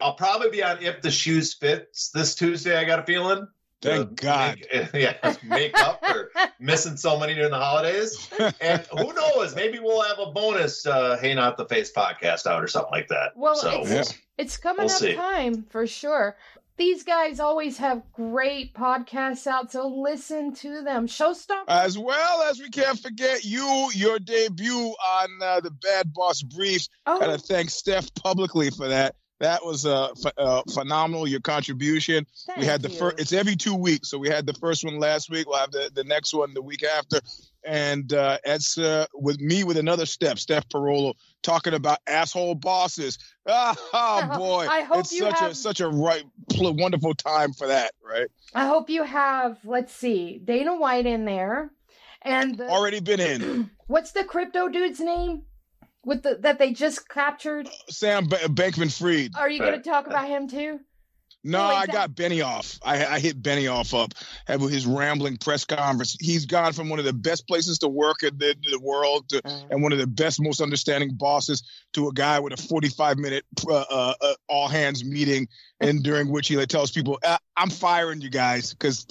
[0.00, 2.76] I'll probably be on if the shoes fits this Tuesday.
[2.76, 3.48] I got a feeling.
[3.84, 4.64] Thank God.
[4.72, 8.30] Make, yeah, make up for missing so many during the holidays.
[8.60, 9.54] And who knows?
[9.54, 13.08] Maybe we'll have a bonus uh, "Hey Not the Face" podcast out or something like
[13.08, 13.32] that.
[13.36, 14.04] Well, so it's, we'll,
[14.38, 15.14] it's coming we'll up see.
[15.14, 16.36] time for sure.
[16.76, 21.06] These guys always have great podcasts out, so listen to them.
[21.06, 21.68] Showstopper.
[21.68, 26.88] As well as we can't forget you, your debut on uh, the Bad Boss Brief.
[27.06, 27.20] Oh.
[27.20, 29.14] Gotta thank Steph publicly for that.
[29.40, 31.28] That was uh, uh, phenomenal.
[31.28, 32.26] Your contribution.
[32.46, 33.20] Thank we had the first.
[33.20, 35.48] It's every two weeks, so we had the first one last week.
[35.48, 37.20] We'll have the, the next one the week after,
[37.64, 43.18] and uh, it's uh, with me with another step, Steph Parolo, talking about asshole bosses.
[43.46, 45.50] Ah, oh boy, I hope it's you such have...
[45.50, 46.24] a such a right
[46.58, 48.28] wonderful time for that, right?
[48.54, 49.58] I hope you have.
[49.66, 51.70] Let's see, Dana White in there,
[52.22, 52.68] and the...
[52.68, 53.70] already been in.
[53.86, 55.42] What's the crypto dude's name?
[56.04, 57.68] with the that they just captured?
[57.88, 59.32] Sam B- Bankman Fried.
[59.36, 60.80] Are you going to talk about him too?
[61.46, 62.80] No, oh, I got Benioff.
[62.82, 64.14] I, I hit Benioff up
[64.60, 66.16] with his rambling press conference.
[66.18, 69.46] He's gone from one of the best places to work in the, the world to,
[69.46, 73.18] uh, and one of the best, most understanding bosses to a guy with a 45
[73.18, 75.46] minute uh, uh, uh all hands meeting,
[75.80, 79.06] and during which he like, tells people, uh, "I'm firing you guys because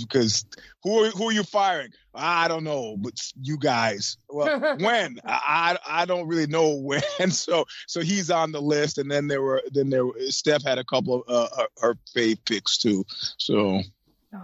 [0.00, 0.44] because
[0.82, 1.92] who are, who are you firing?
[2.14, 4.18] I don't know, but you guys.
[4.28, 5.18] Well, when?
[5.24, 7.30] I, I don't really know when.
[7.30, 10.84] So so he's on the list, and then there were then there Steph had a
[10.84, 13.04] couple of uh, her, her fave picks too.
[13.38, 13.80] So.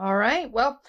[0.03, 0.51] All right.
[0.51, 0.83] Well,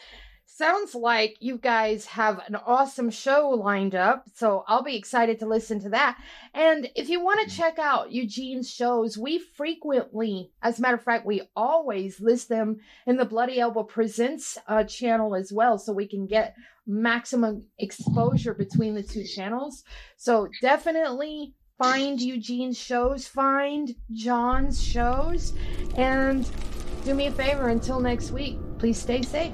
[0.60, 4.26] sounds like you guys have an awesome show lined up.
[4.36, 6.20] So I'll be excited to listen to that.
[6.53, 11.03] And if you want to check out Eugene's shows, we frequently, as a matter of
[11.03, 15.78] fact, we always list them in the Bloody Elbow Presents uh, channel as well.
[15.78, 16.55] So we can get
[16.86, 19.86] maximum exposure between the two channels.
[20.18, 25.53] So definitely find Eugene's shows, find John's shows,
[25.95, 26.45] and
[27.05, 28.57] do me a favor until next week.
[28.78, 29.53] Please stay safe.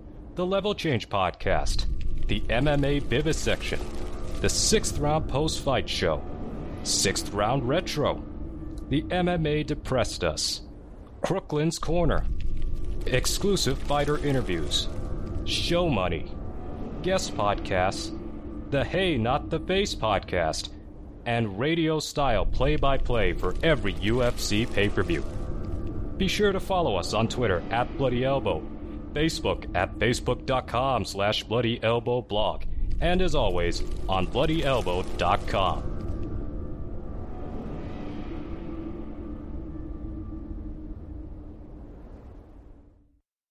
[0.35, 1.87] the Level Change Podcast,
[2.27, 3.79] the MMA Vivisection,
[4.39, 6.23] the Sixth Round Post Fight Show,
[6.83, 8.23] Sixth Round Retro,
[8.87, 10.61] the MMA Depressed Us,
[11.21, 12.25] Crooklyn's Corner,
[13.07, 14.87] exclusive fighter interviews,
[15.43, 16.31] show money,
[17.01, 18.17] guest podcasts,
[18.71, 20.69] the Hey Not the Face podcast,
[21.25, 25.25] and radio style play by play for every UFC pay per view.
[26.15, 28.65] Be sure to follow us on Twitter at Bloody Elbow
[29.13, 32.63] Facebook at facebook.com slash bloodyelbowblog,
[32.99, 36.00] and as always, on bloodyelbow.com.